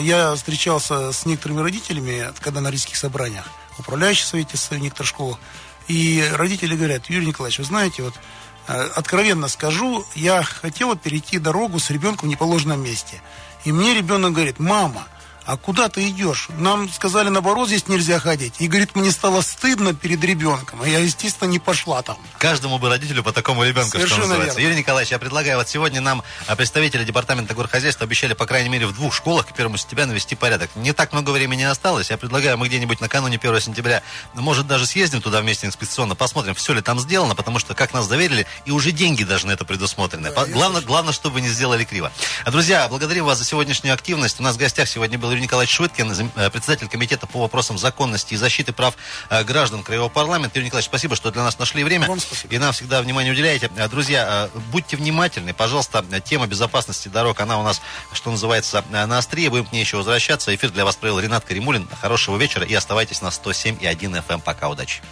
я 0.00 0.34
встречался 0.34 1.12
с 1.12 1.26
некоторыми 1.26 1.60
родителями, 1.60 2.32
когда 2.40 2.62
на 2.62 2.70
родительских 2.70 2.96
собраниях, 2.96 3.46
управляющих 3.78 4.24
совете 4.24 4.56
в 4.56 4.72
некоторых 4.78 5.06
школах, 5.06 5.38
и 5.86 6.26
родители 6.32 6.74
говорят, 6.74 7.10
Юрий 7.10 7.26
Николаевич, 7.26 7.58
вы 7.58 7.66
знаете, 7.66 8.02
вот 8.02 8.14
Э, 8.14 8.45
откровенно 8.66 9.48
скажу, 9.48 10.04
я 10.14 10.42
хотела 10.42 10.96
перейти 10.96 11.38
дорогу 11.38 11.78
с 11.78 11.90
ребенком 11.90 12.28
в 12.28 12.30
неположенном 12.30 12.82
месте. 12.82 13.20
И 13.64 13.72
мне 13.72 13.94
ребенок 13.94 14.32
говорит, 14.32 14.58
мама, 14.58 15.06
а 15.46 15.56
куда 15.56 15.88
ты 15.88 16.08
идешь? 16.08 16.48
Нам 16.58 16.90
сказали, 16.90 17.28
наоборот, 17.28 17.68
здесь 17.68 17.86
нельзя 17.86 18.18
ходить. 18.18 18.54
И, 18.58 18.66
говорит, 18.66 18.96
мне 18.96 19.12
стало 19.12 19.42
стыдно 19.42 19.94
перед 19.94 20.22
ребенком. 20.24 20.82
А 20.82 20.88
я, 20.88 20.98
естественно, 20.98 21.48
не 21.48 21.60
пошла 21.60 22.02
там. 22.02 22.18
Каждому 22.38 22.78
бы 22.78 22.88
родителю 22.88 23.22
по 23.22 23.32
такому 23.32 23.62
ребенку, 23.62 23.92
Совершенно 23.92 24.22
что 24.22 24.28
называется. 24.28 24.58
Верно. 24.58 24.70
Юрий 24.70 24.80
Николаевич, 24.80 25.12
я 25.12 25.20
предлагаю, 25.20 25.58
вот 25.58 25.68
сегодня 25.68 26.00
нам 26.00 26.24
а, 26.48 26.56
представители 26.56 27.04
департамента 27.04 27.54
горхозяйства 27.54 28.06
обещали, 28.06 28.34
по 28.34 28.44
крайней 28.44 28.68
мере, 28.70 28.86
в 28.88 28.92
двух 28.92 29.14
школах 29.14 29.46
к 29.46 29.54
первому 29.54 29.76
сентября 29.76 30.06
навести 30.06 30.34
порядок. 30.34 30.68
Не 30.74 30.92
так 30.92 31.12
много 31.12 31.30
времени 31.30 31.62
осталось. 31.62 32.10
Я 32.10 32.16
предлагаю, 32.16 32.58
мы 32.58 32.66
где-нибудь 32.66 33.00
накануне 33.00 33.36
1 33.36 33.60
сентября, 33.60 34.02
может, 34.34 34.66
даже 34.66 34.84
съездим 34.84 35.22
туда 35.22 35.40
вместе 35.40 35.68
инспекционно, 35.68 36.16
посмотрим, 36.16 36.56
все 36.56 36.72
ли 36.72 36.80
там 36.80 36.98
сделано, 36.98 37.36
потому 37.36 37.60
что, 37.60 37.74
как 37.74 37.94
нас 37.94 38.08
доверили, 38.08 38.48
и 38.64 38.72
уже 38.72 38.90
деньги 38.90 39.22
даже 39.22 39.46
на 39.46 39.52
это 39.52 39.64
предусмотрены. 39.64 40.32
Да, 40.32 40.46
главное, 40.46 40.80
главное, 40.80 41.12
чтобы 41.12 41.40
не 41.40 41.48
сделали 41.48 41.84
криво. 41.84 42.10
А, 42.44 42.50
друзья, 42.50 42.88
благодарим 42.88 43.26
вас 43.26 43.38
за 43.38 43.44
сегодняшнюю 43.44 43.94
активность. 43.94 44.40
У 44.40 44.42
нас 44.42 44.56
в 44.56 44.58
гостях 44.58 44.88
сегодня 44.88 45.18
был 45.18 45.35
Юрий 45.36 45.44
Николаевич 45.44 45.74
Швыдкин, 45.74 46.30
председатель 46.50 46.88
комитета 46.88 47.26
по 47.26 47.40
вопросам 47.40 47.76
законности 47.76 48.32
и 48.32 48.36
защиты 48.38 48.72
прав 48.72 48.96
граждан 49.44 49.82
Краевого 49.82 50.08
парламента. 50.08 50.58
Юрий 50.58 50.68
Николаевич, 50.68 50.88
спасибо, 50.88 51.14
что 51.14 51.30
для 51.30 51.42
нас 51.42 51.58
нашли 51.58 51.84
время. 51.84 52.08
Вам 52.08 52.20
спасибо. 52.20 52.54
И 52.54 52.58
нам 52.58 52.72
всегда 52.72 53.02
внимание 53.02 53.34
уделяете. 53.34 53.68
Друзья, 53.90 54.48
будьте 54.72 54.96
внимательны, 54.96 55.52
пожалуйста, 55.52 56.02
тема 56.24 56.46
безопасности 56.46 57.08
дорог, 57.08 57.38
она 57.40 57.60
у 57.60 57.62
нас, 57.62 57.82
что 58.14 58.30
называется, 58.30 58.82
на 58.88 59.18
острие. 59.18 59.50
Будем 59.50 59.66
к 59.66 59.72
ней 59.72 59.80
еще 59.80 59.98
возвращаться. 59.98 60.54
Эфир 60.54 60.70
для 60.70 60.86
вас 60.86 60.96
провел 60.96 61.20
Ренат 61.20 61.44
Каримулин. 61.44 61.86
Хорошего 62.00 62.38
вечера 62.38 62.64
и 62.64 62.72
оставайтесь 62.72 63.20
на 63.20 63.30
107 63.30 63.76
и 63.82 63.86
1 63.86 64.16
FM. 64.16 64.40
Пока, 64.40 64.70
удачи. 64.70 65.02